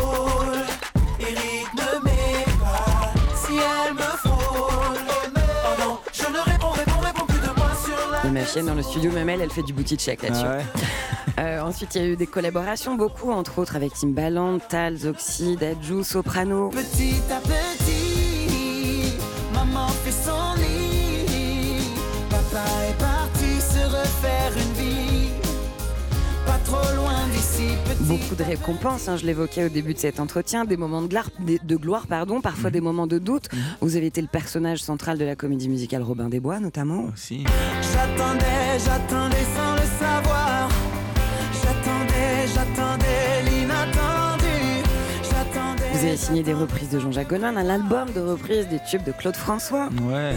ma 8.30 8.44
chienne 8.44 8.66
dans 8.66 8.74
le 8.74 8.82
studio, 8.82 9.10
même 9.12 9.28
elle, 9.28 9.40
elle 9.40 9.50
fait 9.50 9.62
du 9.62 9.72
booty 9.72 9.96
check 9.96 10.22
là-dessus. 10.22 10.44
Ah 10.46 10.56
ouais. 10.58 10.64
Euh, 11.40 11.60
ensuite, 11.62 11.96
il 11.96 12.00
y 12.00 12.04
a 12.04 12.08
eu 12.08 12.16
des 12.16 12.28
collaborations, 12.28 12.94
beaucoup, 12.94 13.32
entre 13.32 13.58
autres 13.58 13.74
avec 13.74 13.92
Timbaland, 13.92 14.60
Tal, 14.60 14.96
Zoxy, 14.96 15.56
Dadju, 15.56 16.04
Soprano. 16.04 16.68
Petit 16.68 17.16
à 17.28 17.40
petit, 17.40 17.93
Beaucoup 28.06 28.34
de 28.34 28.42
récompenses, 28.44 29.08
hein, 29.08 29.16
je 29.16 29.24
l'évoquais 29.24 29.64
au 29.64 29.68
début 29.68 29.94
de 29.94 29.98
cet 29.98 30.20
entretien, 30.20 30.64
des 30.64 30.76
moments 30.76 31.00
de 31.02 31.06
gloire, 31.08 31.30
des- 31.40 31.58
de 31.62 31.76
gloire 31.76 32.06
pardon, 32.06 32.40
parfois 32.40 32.70
des 32.70 32.80
moments 32.80 33.06
de 33.06 33.18
doute. 33.18 33.48
Vous 33.80 33.96
avez 33.96 34.06
été 34.06 34.20
le 34.20 34.26
personnage 34.28 34.82
central 34.82 35.16
de 35.18 35.24
la 35.24 35.36
comédie 35.36 35.68
musicale 35.68 36.02
Robin 36.02 36.28
des 36.28 36.38
Bois, 36.40 36.60
notamment. 36.60 37.06
Aussi. 37.12 37.44
J'attendais, 37.92 38.78
j'attendais 38.84 39.44
sans 39.56 39.74
le 39.74 39.88
savoir. 39.98 40.68
J'attendais, 41.62 42.46
j'attendais 42.54 43.50
l'inattendu. 43.50 44.84
J'attendais. 45.22 45.82
Vous 45.94 46.04
avez 46.06 46.16
signé 46.16 46.42
des 46.42 46.54
reprises 46.54 46.90
de 46.90 46.98
Jean-Jacques 47.00 47.30
Goldman, 47.30 47.56
un 47.56 47.68
album 47.70 48.08
de 48.14 48.20
reprises 48.20 48.68
des 48.68 48.80
tubes 48.88 49.04
de 49.04 49.12
Claude 49.12 49.36
François. 49.36 49.88
Ouais. 50.02 50.34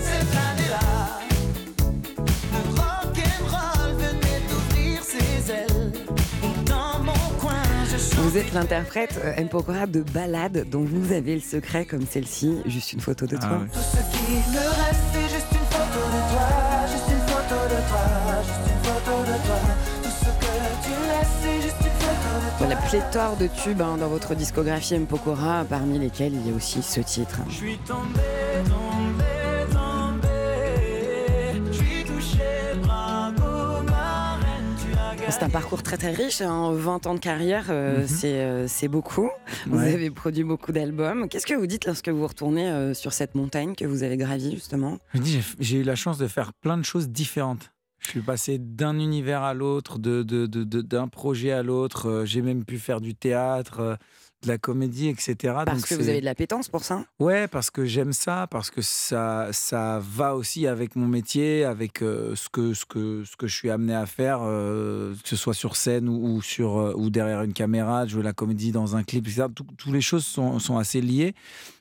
Vous 8.28 8.38
êtes 8.38 8.52
l'interprète 8.52 9.22
euh, 9.24 9.32
M. 9.38 9.48
Pokora 9.48 9.88
de 9.88 10.02
ballades 10.02 10.68
dont 10.70 10.84
vous 10.84 11.14
avez 11.14 11.34
le 11.36 11.40
secret 11.40 11.86
comme 11.86 12.06
celle-ci, 12.06 12.58
juste 12.66 12.92
une 12.92 13.00
photo 13.00 13.26
de 13.26 13.38
toi. 13.38 13.50
Ah 13.50 13.58
ouais. 13.60 13.68
Tout 13.72 13.80
ce 13.80 14.18
qui 14.18 14.34
me 14.52 14.68
reste, 14.68 15.00
c'est 15.14 15.30
juste 15.34 15.48
une 15.54 15.68
photo 15.72 16.02
de 16.12 16.20
toi. 16.34 16.48
Juste 16.92 17.08
une 17.10 17.26
photo 17.26 17.56
de 17.64 17.80
toi. 17.88 18.04
Juste 18.44 18.68
une 18.68 18.84
photo 18.84 19.22
de 19.22 19.38
toi. 19.48 19.60
Tout 20.04 20.10
ce 20.10 20.26
que 20.26 20.52
tu 20.84 20.92
laisses, 21.08 21.36
c'est 21.42 21.62
juste 21.62 21.80
une 21.80 22.00
photo 22.06 22.32
de 22.44 22.58
toi. 22.58 22.68
La 22.68 22.76
pléthore 22.76 23.38
de 23.38 23.48
tubes 23.48 23.82
hein, 23.82 23.96
dans 23.98 24.10
votre 24.10 24.36
discographie 24.36 24.96
M. 24.96 25.06
Pokora, 25.06 25.64
parmi 25.64 25.98
lesquels 25.98 26.34
il 26.34 26.48
y 26.48 26.52
a 26.52 26.54
aussi 26.54 26.84
ce 26.84 27.00
titre. 27.00 27.40
Je 27.48 27.56
suis 27.56 27.78
tombé, 27.88 28.20
C'est 35.30 35.44
un 35.44 35.50
parcours 35.50 35.84
très 35.84 35.98
très 35.98 36.12
riche, 36.14 36.42
hein, 36.42 36.72
20 36.74 37.06
ans 37.06 37.14
de 37.14 37.20
carrière, 37.20 37.66
euh, 37.70 38.02
Mhm. 38.02 38.08
c'est 38.08 38.34
euh, 38.42 38.68
c'est 38.68 38.88
beaucoup. 38.88 39.30
Vous 39.68 39.78
Ouais. 39.78 39.94
avez 39.94 40.10
produit 40.10 40.44
beaucoup 40.44 40.72
d'albums. 40.72 41.28
Qu'est-ce 41.30 41.46
que 41.46 41.54
vous 41.54 41.68
dites 41.68 41.86
lorsque 41.86 42.10
vous 42.10 42.26
retournez 42.26 42.68
euh, 42.70 42.94
sur 42.94 43.14
cette 43.14 43.36
montagne 43.36 43.76
que 43.76 43.86
vous 43.86 44.04
avez 44.04 44.18
gravie 44.18 44.52
justement? 44.56 44.98
Je 45.14 45.20
dis, 45.22 45.40
j'ai 45.60 45.78
eu 45.80 45.84
la 45.84 45.96
chance 45.96 46.18
de 46.18 46.28
faire 46.28 46.54
plein 46.54 46.78
de 46.78 46.84
choses 46.86 47.10
différentes. 47.10 47.72
Je 48.08 48.12
suis 48.12 48.22
passé 48.22 48.58
d'un 48.58 48.98
univers 49.00 49.44
à 49.44 49.54
l'autre, 49.54 50.00
de, 50.00 50.24
de- 50.24 50.46
de- 50.46 50.64
de- 50.64 50.82
d'un 50.82 51.10
projet 51.10 51.52
à 51.52 51.62
l'autre. 51.62 52.08
Euh, 52.10 52.26
J'ai 52.26 52.42
même 52.42 52.64
pu 52.64 52.80
faire 52.80 53.02
du 53.02 53.14
théâtre, 53.16 53.82
euh, 53.82 53.96
de 54.44 54.48
la 54.48 54.58
comédie, 54.58 55.10
etc. 55.10 55.36
Parce 55.66 55.82
Donc 55.82 55.88
que 55.90 55.96
vous 55.96 56.08
avez 56.08 56.22
de 56.22 56.26
l'appétence 56.26 56.70
pour 56.70 56.86
ça? 56.86 57.04
Ouais, 57.20 57.50
parce 57.50 57.70
que 57.70 57.84
j'aime 57.86 58.14
ça, 58.14 58.48
parce 58.50 58.70
que 58.72 58.82
ça, 58.82 59.50
ça 59.52 60.00
va 60.02 60.36
aussi 60.36 60.68
avec 60.68 60.96
mon 60.96 61.08
métier, 61.08 61.66
avec 61.66 62.02
euh, 62.02 62.34
ce, 62.36 62.48
que, 62.48 62.74
ce, 62.74 62.86
que, 62.86 63.24
ce 63.26 63.36
que 63.36 63.46
je 63.48 63.54
suis 63.56 63.70
amené 63.70 63.94
à 63.96 64.06
faire, 64.06 64.40
euh, 64.44 65.14
que 65.22 65.28
ce 65.28 65.36
soit 65.36 65.54
sur 65.56 65.76
scène 65.76 66.08
ou, 66.08 66.36
ou 66.36 66.42
sur, 66.42 66.78
euh, 66.78 66.94
ou 66.96 67.10
derrière 67.10 67.42
une 67.42 67.52
caméra, 67.54 68.06
de 68.06 68.10
jouer 68.12 68.24
la 68.24 68.32
comédie 68.34 68.72
dans 68.72 68.96
un 68.96 69.04
clip, 69.04 69.28
etc. 69.28 69.48
Tout- 69.54 69.66
Toutes 69.78 69.92
les 69.94 70.02
choses 70.02 70.26
sont, 70.26 70.60
sont 70.60 70.78
assez 70.78 71.02
liées. 71.02 71.34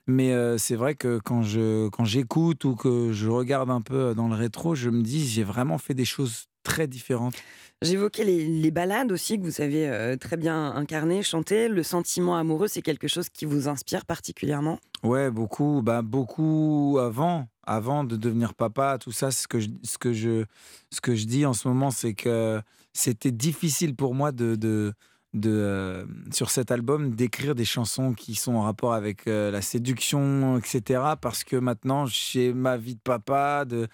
Mais 0.07 0.33
euh, 0.33 0.57
c'est 0.57 0.77
vrai 0.77 0.95
que 0.95 1.19
quand, 1.19 1.43
je, 1.43 1.89
quand 1.89 2.05
j'écoute 2.05 2.65
ou 2.65 2.77
que 2.77 3.13
je 3.13 3.29
regarde 3.29 3.71
un 3.71 3.81
peu 3.81 4.15
dans 4.15 4.29
le 4.29 4.35
rétro, 4.35 4.75
je 4.75 4.91
me 4.91 5.03
dis, 5.03 5.27
j'ai 5.27 5.43
vraiment 5.43 5.79
fait 5.79 5.95
des 5.95 6.05
choses 6.05 6.47
très 6.63 6.87
différentes. 6.87 7.35
J'évoquais 7.83 8.25
les, 8.25 8.47
les 8.47 8.71
ballades 8.71 9.13
aussi 9.13 9.39
que 9.39 9.43
vous 9.43 9.51
savez 9.51 9.89
euh, 9.89 10.17
très 10.17 10.37
bien 10.37 10.75
incarner, 10.75 11.23
chanter. 11.23 11.69
Le 11.69 11.83
sentiment 11.83 12.37
amoureux, 12.37 12.69
c'est 12.69 12.83
quelque 12.83 13.09
chose 13.09 13.29
qui 13.29 13.45
vous 13.45 13.69
inspire 13.69 14.07
particulièrement? 14.07 14.79
Ouais, 15.03 15.31
beaucoup, 15.31 15.83
bah, 15.85 16.03
beaucoup 16.03 16.99
avant, 17.01 17.49
avant 17.65 18.05
de 18.05 18.17
devenir 18.17 18.55
papa, 18.55 18.99
tout 18.99 19.13
ça, 19.13 19.31
ce 19.31 19.47
que 19.47 19.61
je, 19.61 19.69
ce 19.83 19.99
que 19.99 20.13
je, 20.13 20.45
ce 20.91 21.01
que 21.01 21.15
je 21.15 21.27
dis 21.27 21.45
en 21.45 21.53
ce 21.53 21.69
moment, 21.69 21.91
c'est 21.91 22.15
que 22.15 22.61
c'était 22.93 23.33
difficile 23.33 23.95
pour 23.95 24.15
moi 24.15 24.33
de, 24.33 24.57
de, 24.57 24.95
de 25.35 25.51
euh, 25.51 26.05
sur 26.33 26.51
cet 26.51 26.71
album 26.71 27.15
d'écrire 27.15 27.55
des 27.55 27.65
chansons 27.65 28.15
qui 28.15 28.35
sont 28.35 28.55
en 28.55 28.63
rapport 28.63 28.95
avec 28.95 29.27
euh, 29.27 29.51
la 29.51 29.61
séduction, 29.61 30.59
etc. 30.59 31.01
Parce 31.21 31.45
que 31.45 31.57
maintenant, 31.57 32.07
j'ai 32.07 32.53
ma 32.55 32.77
vie 32.77 32.95
de 32.95 33.01
papa, 33.01 33.65
de, 33.67 33.87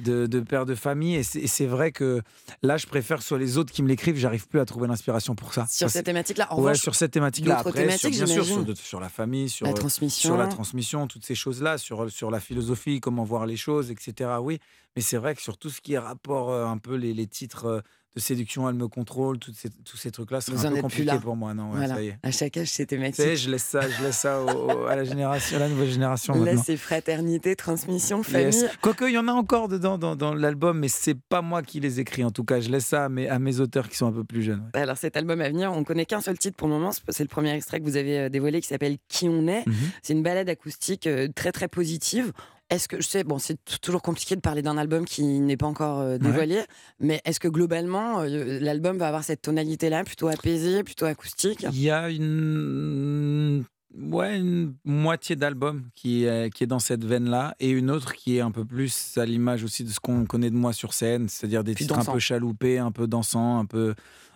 de, 0.00 0.26
de 0.26 0.40
père 0.40 0.64
de 0.64 0.74
famille, 0.74 1.16
et 1.16 1.22
c'est 1.22 1.66
vrai 1.66 1.92
que 1.92 2.22
là, 2.62 2.76
je 2.78 2.86
préfère 2.86 3.22
soit 3.22 3.38
les 3.38 3.58
autres 3.58 3.72
qui 3.72 3.82
me 3.82 3.88
l'écrivent. 3.88 4.16
J'arrive 4.16 4.48
plus 4.48 4.60
à 4.60 4.64
trouver 4.64 4.88
l'inspiration 4.88 5.34
pour 5.34 5.52
ça. 5.52 5.66
Sur 5.68 5.90
cette 5.90 6.06
thématique-là. 6.06 6.46
En 6.52 6.56
Ouais, 6.56 6.62
revanche, 6.62 6.78
sur 6.80 6.94
cette 6.94 7.10
thématique-là. 7.12 7.58
Après, 7.58 7.70
sur- 7.98 8.10
bien 8.10 8.26
sûr, 8.26 8.44
sur, 8.76 9.00
la 9.00 9.08
famille, 9.10 9.48
sur, 9.50 9.66
la 9.66 9.72
euh, 9.72 9.74
transmission. 9.76 10.30
sur 10.30 10.36
la 10.38 10.46
transmission, 10.46 11.06
toutes 11.06 11.26
ces 11.26 11.34
choses-là, 11.34 11.76
sur, 11.76 12.10
sur 12.10 12.30
la 12.30 12.40
philosophie, 12.40 13.00
comment 13.00 13.24
voir 13.24 13.44
les 13.46 13.56
choses, 13.56 13.90
etc. 13.90 14.30
Oui, 14.40 14.58
mais 14.96 15.02
c'est 15.02 15.18
vrai 15.18 15.34
que 15.34 15.42
sur 15.42 15.58
tout 15.58 15.68
ce 15.70 15.80
qui 15.82 15.92
est 15.94 15.98
rapport, 15.98 16.50
euh, 16.50 16.64
un 16.64 16.78
peu 16.78 16.94
les, 16.94 17.12
les 17.12 17.26
titres 17.26 17.66
euh, 17.66 17.80
de 18.16 18.20
séduction, 18.20 18.68
elle 18.68 18.74
me 18.74 18.88
contrôle, 18.88 19.38
ces- 19.54 19.68
tous 19.84 19.96
ces 19.96 20.10
trucs-là, 20.10 20.40
c'est 20.40 20.52
un 20.66 20.72
peu 20.72 20.80
compliqué 20.80 21.18
pour 21.22 21.36
moi. 21.36 21.54
Non, 21.54 21.70
ouais, 21.70 21.76
voilà. 21.76 21.94
ça 21.94 22.02
y 22.02 22.08
est. 22.08 22.18
À 22.22 22.30
chaque 22.32 22.56
âge, 22.56 22.66
c'est 22.68 22.86
Tu 22.86 22.96
sais, 22.96 23.12
thématique. 23.12 23.36
je 23.36 23.50
laisse 23.50 23.62
ça, 23.62 23.80
je 23.88 24.02
laisse 24.02 24.16
ça 24.18 24.40
au- 24.42 24.48
au- 24.48 24.86
à 24.86 24.96
la 24.96 25.04
génération, 25.04 25.56
à 25.56 25.60
la 25.60 25.68
nouvelle 25.68 25.90
génération 25.90 26.34
Là, 26.42 26.56
c'est 26.56 26.76
fraternité, 26.76 27.54
transmission, 27.54 28.22
famille. 28.24 28.46
Yes. 28.46 28.64
Quoique, 28.80 29.04
il 29.04 29.12
y 29.12 29.18
en 29.18 29.28
a 29.28 29.32
encore 29.32 29.68
dedans 29.68 29.98
dans, 29.98 30.16
dans 30.16 30.34
l'album, 30.34 30.78
mais 30.80 30.88
c'est 30.88 31.14
pas 31.14 31.42
moi 31.42 31.62
qui 31.62 31.78
les 31.80 32.00
écris. 32.00 32.24
En 32.24 32.30
tout 32.30 32.44
cas, 32.44 32.60
je 32.60 32.70
laisse 32.70 32.86
ça 32.86 33.04
à 33.04 33.08
mes, 33.08 33.28
à 33.28 33.38
mes 33.38 33.60
auteurs 33.60 33.88
qui 33.88 33.96
sont 33.96 34.06
un 34.06 34.12
peu 34.12 34.24
plus 34.24 34.42
jeunes. 34.42 34.68
ouais. 34.74 34.80
Alors 34.80 34.96
cet 34.96 35.16
album 35.16 35.40
à 35.40 35.48
venir, 35.48 35.72
on 35.72 35.84
connaît 35.84 36.06
qu'un 36.06 36.20
seul 36.20 36.38
titre 36.38 36.56
pour 36.56 36.66
le 36.66 36.74
moment, 36.74 36.90
c'est 37.08 37.22
le 37.22 37.28
premier 37.28 37.52
extrait 37.52 37.78
que 37.78 37.84
vous 37.84 37.96
avez 37.96 38.18
euh, 38.18 38.28
dévoilé 38.28 38.60
qui 38.60 38.66
s'appelle 38.68 38.96
Qui 39.08 39.28
on 39.28 39.46
est. 39.46 39.64
Mhm. 39.66 39.74
C'est 40.02 40.12
une 40.14 40.22
balade 40.22 40.48
acoustique 40.48 41.06
euh, 41.06 41.28
très 41.34 41.52
très 41.52 41.68
positive. 41.68 42.32
Est-ce 42.70 42.86
que 42.86 43.00
je 43.00 43.08
sais, 43.08 43.24
bon, 43.24 43.38
c'est 43.38 43.58
toujours 43.80 44.02
compliqué 44.02 44.36
de 44.36 44.40
parler 44.40 44.60
d'un 44.60 44.76
album 44.76 45.06
qui 45.06 45.22
n'est 45.40 45.56
pas 45.56 45.66
encore 45.66 46.00
euh, 46.00 46.18
dévoilé, 46.18 46.62
mais 47.00 47.22
est-ce 47.24 47.40
que 47.40 47.48
globalement 47.48 48.20
euh, 48.20 48.58
l'album 48.60 48.98
va 48.98 49.08
avoir 49.08 49.24
cette 49.24 49.40
tonalité-là, 49.40 50.04
plutôt 50.04 50.28
apaisée, 50.28 50.84
plutôt 50.84 51.06
acoustique? 51.06 51.64
Il 51.72 51.80
y 51.80 51.90
a 51.90 52.10
une, 52.10 53.64
ouais, 53.96 54.38
une 54.38 54.74
moitié 54.84 55.34
d'album 55.34 55.84
qui 55.94 56.24
est, 56.24 56.52
qui 56.52 56.64
est 56.64 56.66
dans 56.66 56.78
cette 56.78 57.04
veine-là 57.04 57.54
et 57.58 57.70
une 57.70 57.90
autre 57.90 58.12
qui 58.12 58.36
est 58.36 58.40
un 58.40 58.50
peu 58.50 58.66
plus 58.66 59.16
à 59.16 59.24
l'image 59.24 59.64
aussi 59.64 59.82
de 59.82 59.90
ce 59.90 59.98
qu'on 59.98 60.26
connaît 60.26 60.50
de 60.50 60.56
moi 60.56 60.74
sur 60.74 60.92
scène, 60.92 61.28
c'est-à-dire 61.28 61.64
des 61.64 61.72
Plus 61.72 61.84
titres 61.84 61.96
dansant. 61.96 62.10
un 62.10 62.14
peu 62.14 62.20
chaloupés, 62.20 62.78
un 62.78 62.92
peu 62.92 63.06
dansants, 63.06 63.58
un 63.58 63.64
peu, 63.64 63.94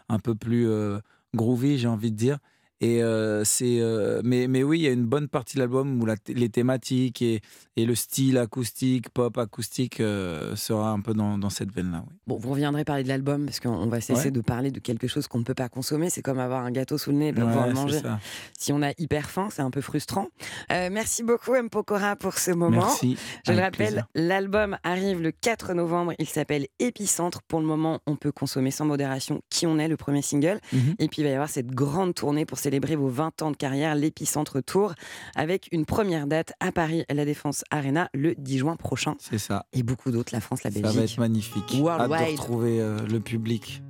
un 0.08 0.18
peu 0.18 0.34
plus 0.34 0.70
euh, 0.70 0.98
groovy, 1.34 1.76
j'ai 1.76 1.88
envie 1.88 2.10
de 2.10 2.16
dire. 2.16 2.38
Et 2.84 3.00
euh, 3.00 3.44
c'est, 3.44 3.78
euh, 3.80 4.20
mais, 4.24 4.48
mais 4.48 4.64
oui, 4.64 4.80
il 4.80 4.82
y 4.82 4.88
a 4.88 4.90
une 4.90 5.04
bonne 5.06 5.28
partie 5.28 5.54
de 5.54 5.60
l'album 5.60 6.02
où 6.02 6.04
la 6.04 6.16
les 6.26 6.48
thématiques 6.48 7.22
et, 7.22 7.40
et 7.76 7.86
le 7.86 7.94
style 7.94 8.38
acoustique, 8.38 9.08
pop 9.10 9.38
acoustique 9.38 10.00
euh, 10.00 10.56
sera 10.56 10.90
un 10.90 10.98
peu 11.00 11.14
dans, 11.14 11.38
dans 11.38 11.48
cette 11.48 11.72
veine-là. 11.72 12.02
oui. 12.08 12.14
Bon, 12.26 12.36
vous 12.38 12.50
reviendrez 12.50 12.84
parler 12.84 13.04
de 13.04 13.08
l'album 13.08 13.44
parce 13.46 13.60
qu'on 13.60 13.86
va 13.86 14.00
cesser 14.00 14.24
Ouais. 14.24 14.30
de 14.32 14.40
parler 14.40 14.72
de 14.72 14.80
quelque 14.80 15.06
chose 15.06 15.28
qu'on 15.28 15.38
ne 15.38 15.44
peut 15.44 15.54
pas 15.54 15.68
consommer. 15.68 16.10
C'est 16.10 16.22
comme 16.22 16.40
avoir 16.40 16.64
un 16.64 16.72
gâteau 16.72 16.98
sous 16.98 17.12
le 17.12 17.18
nez 17.18 17.28
et 17.28 17.32
pas 17.32 17.42
pouvoir 17.46 17.68
le 17.68 17.74
manger. 17.74 18.00
ça. 18.00 18.18
Si 18.58 18.72
on 18.72 18.82
a 18.82 18.90
hyper 18.98 19.30
faim, 19.30 19.48
c'est 19.52 19.62
un 19.62 19.70
peu 19.70 19.80
frustrant. 19.80 20.26
Merci 20.70 21.22
beaucoup, 21.22 21.54
M. 21.54 21.70
Pokora, 21.70 22.16
pour 22.16 22.36
ce 22.38 22.50
moment. 22.50 22.80
Merci. 22.82 23.16
Je 23.46 23.52
le 23.52 23.60
rappelle, 23.60 24.06
l'album 24.16 24.76
arrive 24.82 25.22
le 25.22 25.30
4 25.30 25.74
novembre. 25.74 26.14
Il 26.18 26.28
s'appelle 26.28 26.66
Épicentre. 26.80 27.42
Pour 27.42 27.60
le 27.60 27.66
moment, 27.66 28.00
on 28.06 28.16
peut 28.16 28.32
consommer 28.32 28.70
sans 28.72 28.84
modération 28.86 29.40
Qui 29.50 29.66
on 29.68 29.78
est, 29.78 29.86
le 29.88 29.96
premier 29.96 30.22
single. 30.22 30.58
Mhm. 30.72 30.94
Et 30.98 31.06
puis, 31.08 31.22
il 31.22 31.24
va 31.24 31.30
y 31.30 31.34
avoir 31.34 31.48
cette 31.48 31.68
grande 31.70 32.14
tournée 32.14 32.44
pour 32.44 32.58
célébrer 32.72 32.96
vos 32.96 33.08
20 33.08 33.42
ans 33.42 33.50
de 33.50 33.56
carrière, 33.56 33.94
l'Épicentre 33.94 34.62
Tour, 34.62 34.94
avec 35.36 35.68
une 35.72 35.84
première 35.84 36.26
date 36.26 36.54
à 36.58 36.72
Paris, 36.72 37.04
à 37.10 37.12
la 37.12 37.26
Défense 37.26 37.64
Arena, 37.70 38.08
le 38.14 38.34
10 38.34 38.58
juin 38.58 38.76
prochain. 38.76 39.14
C'est 39.18 39.36
ça. 39.36 39.66
Et 39.74 39.82
beaucoup 39.82 40.10
d'autres, 40.10 40.32
la 40.32 40.40
France, 40.40 40.64
la 40.64 40.70
Ça 40.70 40.80
va 40.80 40.88
Belgique. 40.88 41.02
être 41.12 41.18
magnifique. 41.18 41.64
Hâte 41.68 41.76
de 41.76 41.82
Worldwide. 41.82 42.30
retrouver 42.30 42.80
euh, 42.80 42.98
le 43.06 43.20
public. 43.20 43.82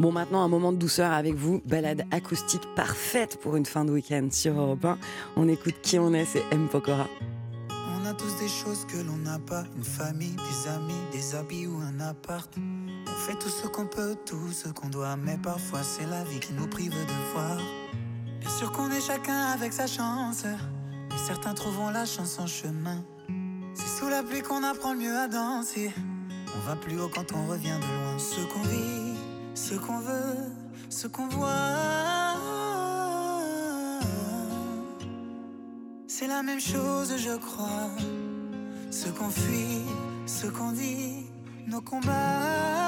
Bon, 0.00 0.10
maintenant, 0.10 0.42
un 0.42 0.48
moment 0.48 0.72
de 0.72 0.78
douceur 0.78 1.12
avec 1.12 1.34
vous. 1.36 1.62
Balade 1.64 2.06
acoustique 2.10 2.62
parfaite 2.74 3.38
pour 3.40 3.54
une 3.54 3.66
fin 3.66 3.84
de 3.84 3.92
week-end 3.92 4.26
sur 4.32 4.58
Europe 4.58 4.84
1. 4.84 4.98
On 5.36 5.48
écoute 5.48 5.76
Qui 5.80 6.00
on 6.00 6.12
est, 6.12 6.24
c'est 6.24 6.42
M. 6.50 6.66
Pokora. 6.68 7.06
On 7.70 8.04
a 8.04 8.14
tous 8.14 8.36
des 8.40 8.48
choses 8.48 8.84
que 8.86 8.96
l'on 8.96 9.18
n'a 9.18 9.38
pas, 9.38 9.62
une 9.76 9.84
famille, 9.84 10.34
des 10.34 10.70
amis, 10.70 10.92
des 11.12 11.36
habits 11.36 11.68
ou 11.68 11.76
un 11.78 12.00
appart. 12.00 12.50
On 13.06 13.16
fait 13.30 13.38
tout 13.38 13.48
ce 13.48 13.68
qu'on 13.68 13.86
peut, 13.86 14.16
tout 14.26 14.50
ce 14.50 14.70
qu'on 14.70 14.88
doit, 14.88 15.14
mais 15.16 15.38
parfois 15.40 15.84
c'est 15.84 16.06
la 16.10 16.24
vie 16.24 16.40
qui 16.40 16.52
nous 16.54 16.66
prive 16.66 16.90
de 16.90 17.32
voir. 17.32 17.58
Bien 18.40 18.50
sûr 18.50 18.72
qu'on 18.72 18.90
est 18.90 19.00
chacun 19.00 19.46
avec 19.46 19.72
sa 19.72 19.86
chance, 19.86 20.44
mais 20.44 21.18
certains 21.26 21.54
trouveront 21.54 21.90
la 21.90 22.06
chance 22.06 22.38
en 22.38 22.46
chemin. 22.46 23.04
C'est 23.74 23.98
sous 23.98 24.08
la 24.08 24.22
pluie 24.22 24.42
qu'on 24.42 24.62
apprend 24.62 24.92
le 24.92 25.00
mieux 25.00 25.16
à 25.16 25.28
danser. 25.28 25.92
On 26.56 26.66
va 26.66 26.76
plus 26.76 26.98
haut 27.00 27.10
quand 27.12 27.32
on 27.32 27.46
revient 27.46 27.76
de 27.80 27.86
loin. 27.86 28.18
Ce 28.18 28.40
qu'on 28.52 28.62
vit, 28.62 29.14
ce 29.54 29.74
qu'on 29.74 29.98
veut, 29.98 30.52
ce 30.88 31.06
qu'on 31.06 31.28
voit. 31.28 31.48
C'est 36.06 36.26
la 36.26 36.42
même 36.42 36.60
chose, 36.60 37.14
je 37.16 37.36
crois. 37.36 37.90
Ce 38.90 39.08
qu'on 39.08 39.30
fuit, 39.30 39.82
ce 40.26 40.46
qu'on 40.46 40.72
dit, 40.72 41.26
nos 41.66 41.80
combats. 41.80 42.87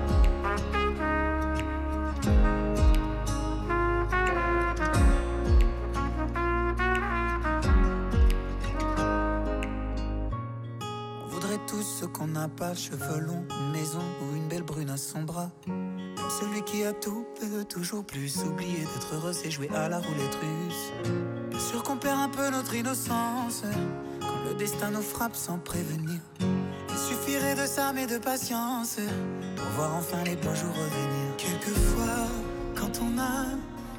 Qu'on 12.07 12.27
n'a 12.27 12.47
pas, 12.47 12.73
cheveux 12.73 13.19
longs, 13.19 13.45
une 13.49 13.71
maison 13.71 14.01
ou 14.21 14.35
une 14.35 14.47
belle 14.47 14.63
brune 14.63 14.89
à 14.89 14.97
son 14.97 15.23
bras. 15.23 15.51
Celui 16.39 16.63
qui 16.63 16.83
a 16.83 16.93
tout 16.93 17.25
peut 17.39 17.63
toujours 17.65 18.05
plus. 18.05 18.37
Oublier 18.43 18.79
d'être 18.79 19.15
heureux, 19.15 19.33
c'est 19.33 19.51
jouer 19.51 19.69
à 19.75 19.89
la 19.89 19.99
roulette 19.99 20.35
russe. 20.35 21.11
Bien 21.49 21.59
sûr 21.59 21.83
qu'on 21.83 21.97
perd 21.97 22.19
un 22.19 22.29
peu 22.29 22.49
notre 22.49 22.73
innocence 22.73 23.63
quand 24.21 24.49
le 24.49 24.53
destin 24.55 24.91
nous 24.91 25.01
frappe 25.01 25.35
sans 25.35 25.57
prévenir. 25.57 26.19
Il 26.39 26.97
suffirait 26.97 27.55
de 27.55 27.65
ça, 27.65 27.91
mais 27.93 28.07
de 28.07 28.17
patience 28.17 28.97
pour 29.55 29.67
voir 29.75 29.95
enfin 29.95 30.23
les 30.23 30.35
beaux 30.35 30.55
jours 30.55 30.73
revenir. 30.73 31.35
Quelquefois, 31.37 32.27
quand 32.75 32.99
on 33.01 33.19
a 33.19 33.45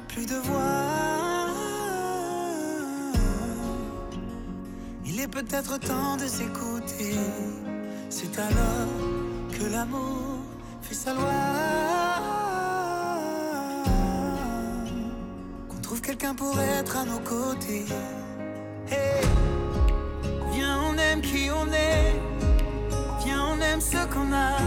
plus 0.07 0.25
de 0.25 0.35
voix, 0.35 1.49
il 5.05 5.19
est 5.19 5.27
peut-être 5.27 5.79
temps 5.79 6.17
de 6.17 6.27
s'écouter. 6.27 7.15
C'est 8.15 8.37
alors 8.37 8.93
que 9.51 9.65
l'amour 9.71 10.37
fait 10.83 10.93
sa 10.93 11.15
loi. 11.15 11.23
Qu'on 15.67 15.81
trouve 15.81 15.99
quelqu'un 15.99 16.35
pour 16.35 16.55
être 16.59 16.95
à 16.95 17.05
nos 17.05 17.17
côtés. 17.21 17.85
Hey, 18.87 19.25
viens, 20.51 20.79
on 20.89 20.95
aime 20.95 21.21
qui 21.21 21.49
on 21.49 21.65
est. 21.73 22.13
Viens, 23.25 23.45
on 23.47 23.59
aime 23.59 23.81
ce 23.81 24.05
qu'on 24.13 24.31
a. 24.31 24.59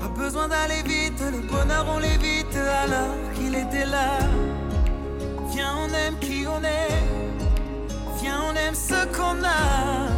Pas 0.00 0.08
besoin 0.16 0.46
d'aller 0.46 0.82
vite, 0.84 1.20
le 1.20 1.40
bonheur 1.40 1.86
on 1.92 1.98
l'évite 1.98 2.56
alors 2.84 3.16
qu'il 3.34 3.56
était 3.56 3.86
là. 3.86 4.10
Viens, 5.50 5.74
on 5.76 5.88
aime 5.92 6.16
qui 6.20 6.46
on 6.46 6.62
est. 6.62 7.02
Viens, 8.22 8.40
on 8.48 8.54
aime 8.54 8.76
ce 8.76 9.06
qu'on 9.16 9.42
a. 9.42 10.17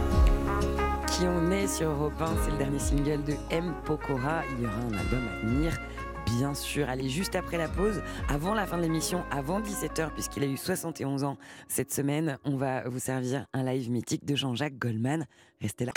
On 1.23 1.51
est 1.51 1.67
sur 1.67 1.89
Europe 1.89 2.19
1, 2.19 2.25
c'est 2.43 2.51
le 2.51 2.57
dernier 2.57 2.79
single 2.79 3.23
de 3.23 3.33
M. 3.51 3.75
Pokora. 3.85 4.41
Il 4.53 4.63
y 4.63 4.65
aura 4.65 4.75
un 4.75 4.93
album 4.93 5.27
à 5.27 5.45
venir, 5.45 5.77
bien 6.25 6.55
sûr. 6.55 6.89
Allez, 6.89 7.09
juste 7.09 7.35
après 7.35 7.57
la 7.57 7.67
pause, 7.67 8.01
avant 8.27 8.55
la 8.55 8.65
fin 8.65 8.77
de 8.77 8.81
l'émission, 8.81 9.23
avant 9.29 9.61
17h, 9.61 10.11
puisqu'il 10.13 10.43
a 10.43 10.47
eu 10.47 10.57
71 10.57 11.23
ans 11.23 11.37
cette 11.67 11.91
semaine, 11.93 12.39
on 12.43 12.55
va 12.55 12.87
vous 12.89 12.99
servir 12.99 13.45
un 13.53 13.63
live 13.63 13.91
mythique 13.91 14.25
de 14.25 14.35
Jean-Jacques 14.35 14.79
Goldman. 14.79 15.25
Restez 15.61 15.85
là. 15.85 15.93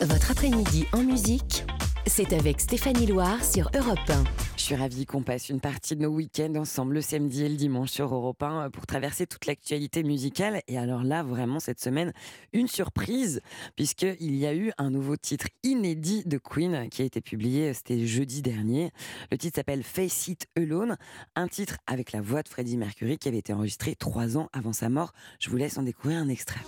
Votre 0.00 0.30
après-midi 0.30 0.86
en 0.92 1.02
musique, 1.02 1.64
c'est 2.08 2.32
avec 2.32 2.60
Stéphanie 2.60 3.06
Loire 3.06 3.44
sur 3.44 3.70
Europe 3.74 3.98
1. 4.08 4.24
Je 4.56 4.62
suis 4.62 4.74
ravie 4.74 5.04
qu'on 5.04 5.22
passe 5.22 5.50
une 5.50 5.60
partie 5.60 5.94
de 5.94 6.02
nos 6.02 6.08
week-ends 6.08 6.54
ensemble 6.56 6.94
le 6.94 7.00
samedi 7.02 7.44
et 7.44 7.48
le 7.48 7.56
dimanche 7.56 7.90
sur 7.90 8.14
Europe 8.14 8.42
1 8.42 8.70
pour 8.70 8.86
traverser 8.86 9.26
toute 9.26 9.46
l'actualité 9.46 10.02
musicale. 10.02 10.62
Et 10.68 10.78
alors 10.78 11.02
là, 11.02 11.22
vraiment, 11.22 11.60
cette 11.60 11.80
semaine, 11.80 12.12
une 12.52 12.66
surprise, 12.66 13.40
puisqu'il 13.76 14.36
y 14.36 14.46
a 14.46 14.54
eu 14.54 14.72
un 14.78 14.90
nouveau 14.90 15.16
titre 15.16 15.46
inédit 15.62 16.22
de 16.24 16.38
Queen 16.38 16.88
qui 16.88 17.02
a 17.02 17.04
été 17.04 17.20
publié, 17.20 17.74
c'était 17.74 18.06
jeudi 18.06 18.42
dernier. 18.42 18.90
Le 19.30 19.36
titre 19.36 19.56
s'appelle 19.56 19.82
Face 19.82 20.28
It 20.28 20.46
Alone, 20.56 20.96
un 21.36 21.48
titre 21.48 21.76
avec 21.86 22.12
la 22.12 22.20
voix 22.20 22.42
de 22.42 22.48
Freddie 22.48 22.78
Mercury 22.78 23.18
qui 23.18 23.28
avait 23.28 23.38
été 23.38 23.52
enregistré 23.52 23.94
trois 23.96 24.38
ans 24.38 24.48
avant 24.52 24.72
sa 24.72 24.88
mort. 24.88 25.12
Je 25.40 25.50
vous 25.50 25.56
laisse 25.56 25.76
en 25.76 25.82
découvrir 25.82 26.18
un 26.18 26.28
extrait. 26.28 26.60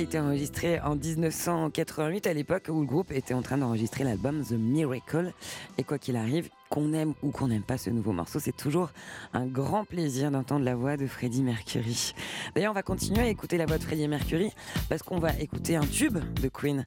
A 0.00 0.02
été 0.02 0.18
enregistré 0.18 0.80
en 0.80 0.96
1988 0.96 2.26
à 2.26 2.32
l'époque 2.32 2.70
où 2.70 2.80
le 2.80 2.86
groupe 2.86 3.12
était 3.12 3.34
en 3.34 3.42
train 3.42 3.58
d'enregistrer 3.58 4.02
l'album 4.02 4.42
The 4.42 4.52
Miracle. 4.52 5.34
Et 5.76 5.84
quoi 5.84 5.98
qu'il 5.98 6.16
arrive, 6.16 6.48
qu'on 6.70 6.94
aime 6.94 7.12
ou 7.22 7.30
qu'on 7.30 7.48
n'aime 7.48 7.62
pas 7.62 7.76
ce 7.76 7.90
nouveau 7.90 8.12
morceau, 8.12 8.38
c'est 8.40 8.56
toujours 8.56 8.88
un 9.34 9.44
grand 9.44 9.84
plaisir 9.84 10.30
d'entendre 10.30 10.64
la 10.64 10.74
voix 10.74 10.96
de 10.96 11.06
Freddie 11.06 11.42
Mercury. 11.42 12.14
D'ailleurs, 12.54 12.70
on 12.70 12.74
va 12.74 12.82
continuer 12.82 13.20
à 13.20 13.28
écouter 13.28 13.58
la 13.58 13.66
voix 13.66 13.76
de 13.76 13.82
Freddie 13.82 14.08
Mercury 14.08 14.50
parce 14.88 15.02
qu'on 15.02 15.18
va 15.18 15.38
écouter 15.38 15.76
un 15.76 15.84
tube 15.84 16.18
de 16.40 16.48
Queen. 16.48 16.86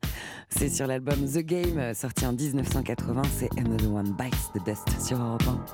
C'est 0.49 0.69
sur 0.69 0.87
l'album 0.87 1.23
The 1.23 1.39
Game, 1.39 1.93
sorti 1.93 2.25
en 2.25 2.33
1980, 2.33 3.21
c'est 3.31 3.59
Another 3.59 3.93
One 3.93 4.15
Bites 4.17 4.51
the 4.55 4.65
Dust 4.65 4.89
sur 4.99 5.21
Europe 5.21 5.43
1. 5.47 5.65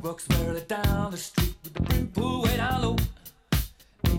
Folks 0.00 0.28
barely 0.28 0.60
down 0.68 1.10
the 1.10 1.16
street 1.16 1.56
with 1.64 1.72
the. 1.72 3.13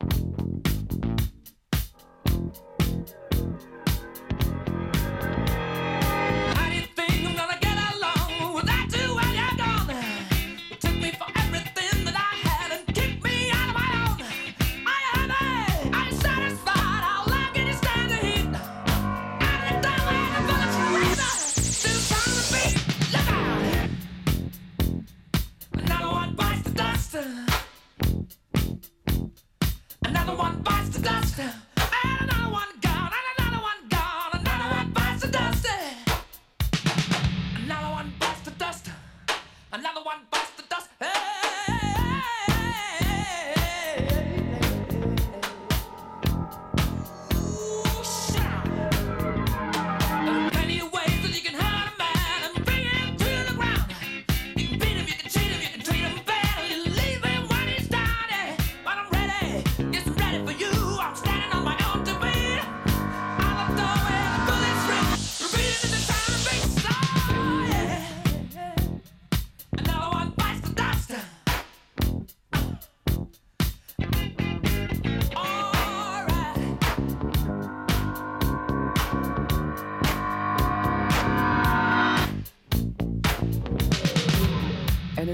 thank 0.00 0.20
you 0.20 0.29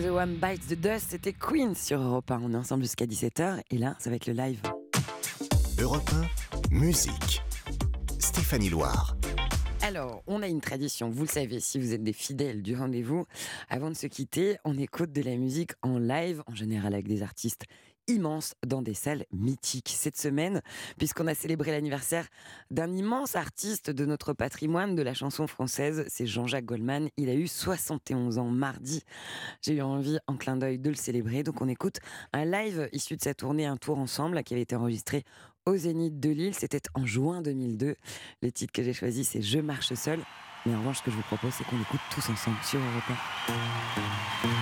Another 0.06 0.22
One 0.22 0.36
Bites 0.36 0.68
the 0.68 0.80
Dust, 0.80 1.06
c'était 1.10 1.32
Queen 1.32 1.74
sur 1.74 2.00
Europe 2.00 2.30
1. 2.30 2.40
On 2.40 2.52
est 2.52 2.56
ensemble 2.56 2.84
jusqu'à 2.84 3.06
17h 3.06 3.60
et 3.72 3.76
là, 3.76 3.96
ça 3.98 4.08
va 4.08 4.14
être 4.14 4.26
le 4.26 4.34
live. 4.34 4.60
Europe 5.80 6.08
1, 6.70 6.74
musique. 6.74 7.42
Stéphanie 8.20 8.68
Loire. 8.68 9.16
Alors, 9.82 10.22
on 10.28 10.42
a 10.42 10.46
une 10.46 10.60
tradition, 10.60 11.10
vous 11.10 11.22
le 11.22 11.28
savez, 11.28 11.58
si 11.58 11.80
vous 11.80 11.92
êtes 11.92 12.04
des 12.04 12.12
fidèles 12.12 12.62
du 12.62 12.76
rendez-vous, 12.76 13.24
avant 13.68 13.90
de 13.90 13.96
se 13.96 14.06
quitter, 14.06 14.58
on 14.64 14.78
écoute 14.78 15.10
de 15.10 15.22
la 15.22 15.36
musique 15.36 15.72
en 15.82 15.98
live, 15.98 16.40
en 16.46 16.54
général 16.54 16.94
avec 16.94 17.08
des 17.08 17.24
artistes 17.24 17.64
immenses 18.08 18.54
dans 18.66 18.82
des 18.82 18.94
salles 18.94 19.24
mythiques. 19.32 19.94
Cette 19.96 20.16
semaine, 20.16 20.62
puisqu'on 20.98 21.26
a 21.26 21.34
célébré 21.34 21.70
l'anniversaire 21.70 22.26
d'un 22.70 22.92
immense 22.92 23.36
artiste 23.36 23.90
de 23.90 24.04
notre 24.04 24.32
patrimoine 24.32 24.94
de 24.94 25.02
la 25.02 25.14
chanson 25.14 25.46
française, 25.46 26.04
c'est 26.08 26.26
Jean-Jacques 26.26 26.64
Goldman. 26.64 27.08
Il 27.16 27.28
a 27.28 27.34
eu 27.34 27.48
71 27.48 28.38
ans 28.38 28.48
mardi. 28.48 29.02
J'ai 29.62 29.74
eu 29.74 29.82
envie, 29.82 30.18
en 30.26 30.36
clin 30.36 30.56
d'œil, 30.56 30.78
de 30.78 30.90
le 30.90 30.96
célébrer. 30.96 31.42
Donc 31.42 31.60
on 31.60 31.68
écoute 31.68 31.98
un 32.32 32.44
live 32.44 32.88
issu 32.92 33.16
de 33.16 33.22
sa 33.22 33.34
tournée 33.34 33.66
Un 33.66 33.76
Tour 33.76 33.98
Ensemble, 33.98 34.42
qui 34.42 34.54
avait 34.54 34.62
été 34.62 34.76
enregistré 34.76 35.24
au 35.66 35.76
Zénith 35.76 36.20
de 36.20 36.30
Lille. 36.30 36.54
C'était 36.54 36.82
en 36.94 37.04
juin 37.04 37.42
2002. 37.42 37.96
Le 38.42 38.52
titre 38.52 38.72
que 38.72 38.82
j'ai 38.82 38.92
choisi, 38.92 39.24
c'est 39.24 39.42
Je 39.42 39.58
marche 39.58 39.92
seul. 39.94 40.20
Mais 40.64 40.74
en 40.74 40.78
revanche, 40.78 40.98
ce 40.98 41.02
que 41.04 41.10
je 41.10 41.16
vous 41.16 41.22
propose, 41.22 41.52
c'est 41.54 41.64
qu'on 41.64 41.80
écoute 41.80 42.00
tous 42.10 42.28
ensemble 42.28 42.58
sur 42.62 42.80
Europe 42.80 43.04
1. 44.44 44.55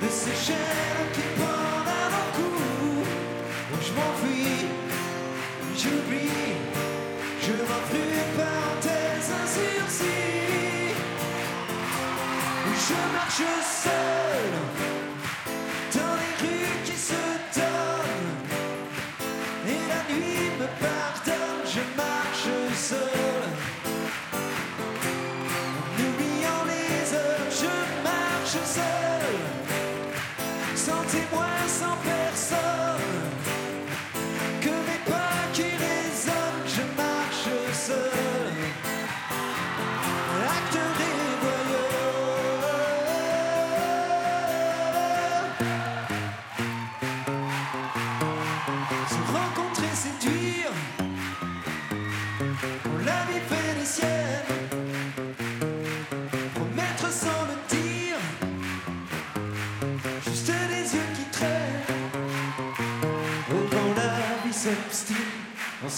De 0.00 0.08
ces 0.08 0.46
chaînes 0.46 1.10
qui 1.12 1.22
pendent 1.36 1.88
à 1.88 2.08
mon 2.14 2.26
cou 2.36 3.04
Je 3.82 3.92
m'enfuis, 3.94 4.66
j'oublie. 5.76 6.28
Je 7.42 7.50
une 7.50 8.28
parenthèse, 8.36 9.32
sursis 9.54 10.94
Je 12.74 12.94
marche 13.12 13.42
seul 13.82 14.07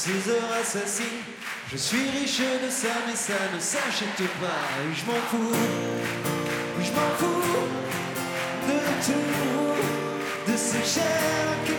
ces 0.01 0.31
heures 0.31 0.53
assassines 0.59 1.21
Je 1.71 1.77
suis 1.77 2.09
riche 2.19 2.39
de 2.39 2.71
ça 2.71 2.89
mais 3.07 3.15
ça 3.15 3.35
ne 3.55 3.61
s'achète 3.61 4.29
pas. 4.41 4.63
Et 4.81 4.95
je 4.95 5.05
m'en 5.05 5.21
fous. 5.31 5.55
Je 6.83 6.91
m'en 6.97 7.11
fous 7.19 7.69
De 8.67 8.79
tout 9.05 10.53
De 10.53 10.57
ces 10.57 10.85
chairs 10.95 11.70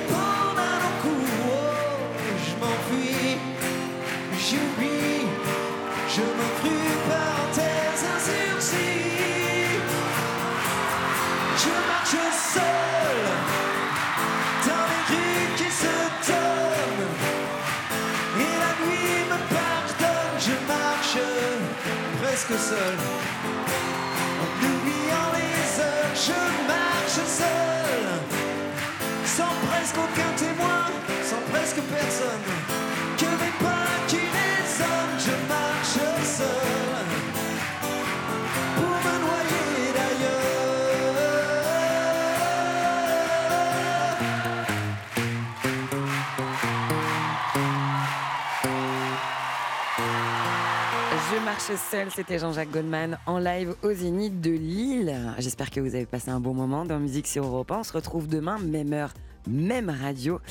Seul, 51.78 52.12
c'était 52.12 52.38
Jean-Jacques 52.38 52.72
Goldman 52.72 53.18
en 53.26 53.40
live 53.40 53.76
au 53.84 53.94
Zénith 53.94 54.42
de 54.42 54.52
Lille. 54.52 55.16
J'espère 55.40 55.70
que 55.70 55.80
vous 55.80 55.96
avez 55.96 56.06
passé 56.06 56.30
un 56.30 56.42
bon 56.42 56.54
moment 56.54 56.84
dans 56.84 57.00
Musique 57.00 57.28
sur 57.28 57.46
Europe 57.46 57.72
1. 57.72 57.80
On 57.80 57.84
se 57.84 57.94
retrouve 57.94 58.28
demain, 58.28 58.58
même 58.60 58.92
heure, 58.92 59.14
même 59.48 59.90
radio. 59.90 60.42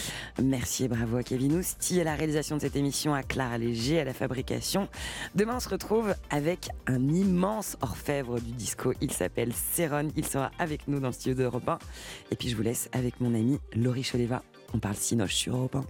Merci 0.42 0.84
et 0.84 0.88
bravo 0.88 1.18
à 1.18 1.22
Kevin 1.22 1.56
Ousti 1.58 2.00
à 2.00 2.04
la 2.04 2.14
réalisation 2.14 2.56
de 2.56 2.62
cette 2.62 2.76
émission, 2.76 3.12
à 3.12 3.22
Clara 3.22 3.58
Léger 3.58 4.00
à 4.00 4.04
la 4.04 4.14
fabrication. 4.14 4.88
Demain, 5.34 5.56
on 5.56 5.60
se 5.60 5.68
retrouve 5.68 6.14
avec 6.30 6.70
un 6.86 7.08
immense 7.08 7.76
orfèvre 7.82 8.40
du 8.40 8.52
disco. 8.52 8.94
Il 9.02 9.12
s'appelle 9.12 9.52
Céron. 9.52 10.08
Il 10.16 10.24
sera 10.24 10.50
avec 10.58 10.88
nous 10.88 11.00
dans 11.00 11.08
le 11.08 11.12
studio 11.12 11.34
d'Europe 11.34 11.68
1. 11.68 11.78
Et 12.30 12.36
puis, 12.36 12.48
je 12.48 12.56
vous 12.56 12.62
laisse 12.62 12.88
avec 12.92 13.20
mon 13.20 13.34
amie 13.34 13.58
Laurie 13.74 14.04
Choleva. 14.10 14.42
On 14.72 14.78
parle 14.78 14.96
Cinoche 14.96 15.34
sur 15.34 15.54
Europe 15.54 15.76
1. 15.76 15.84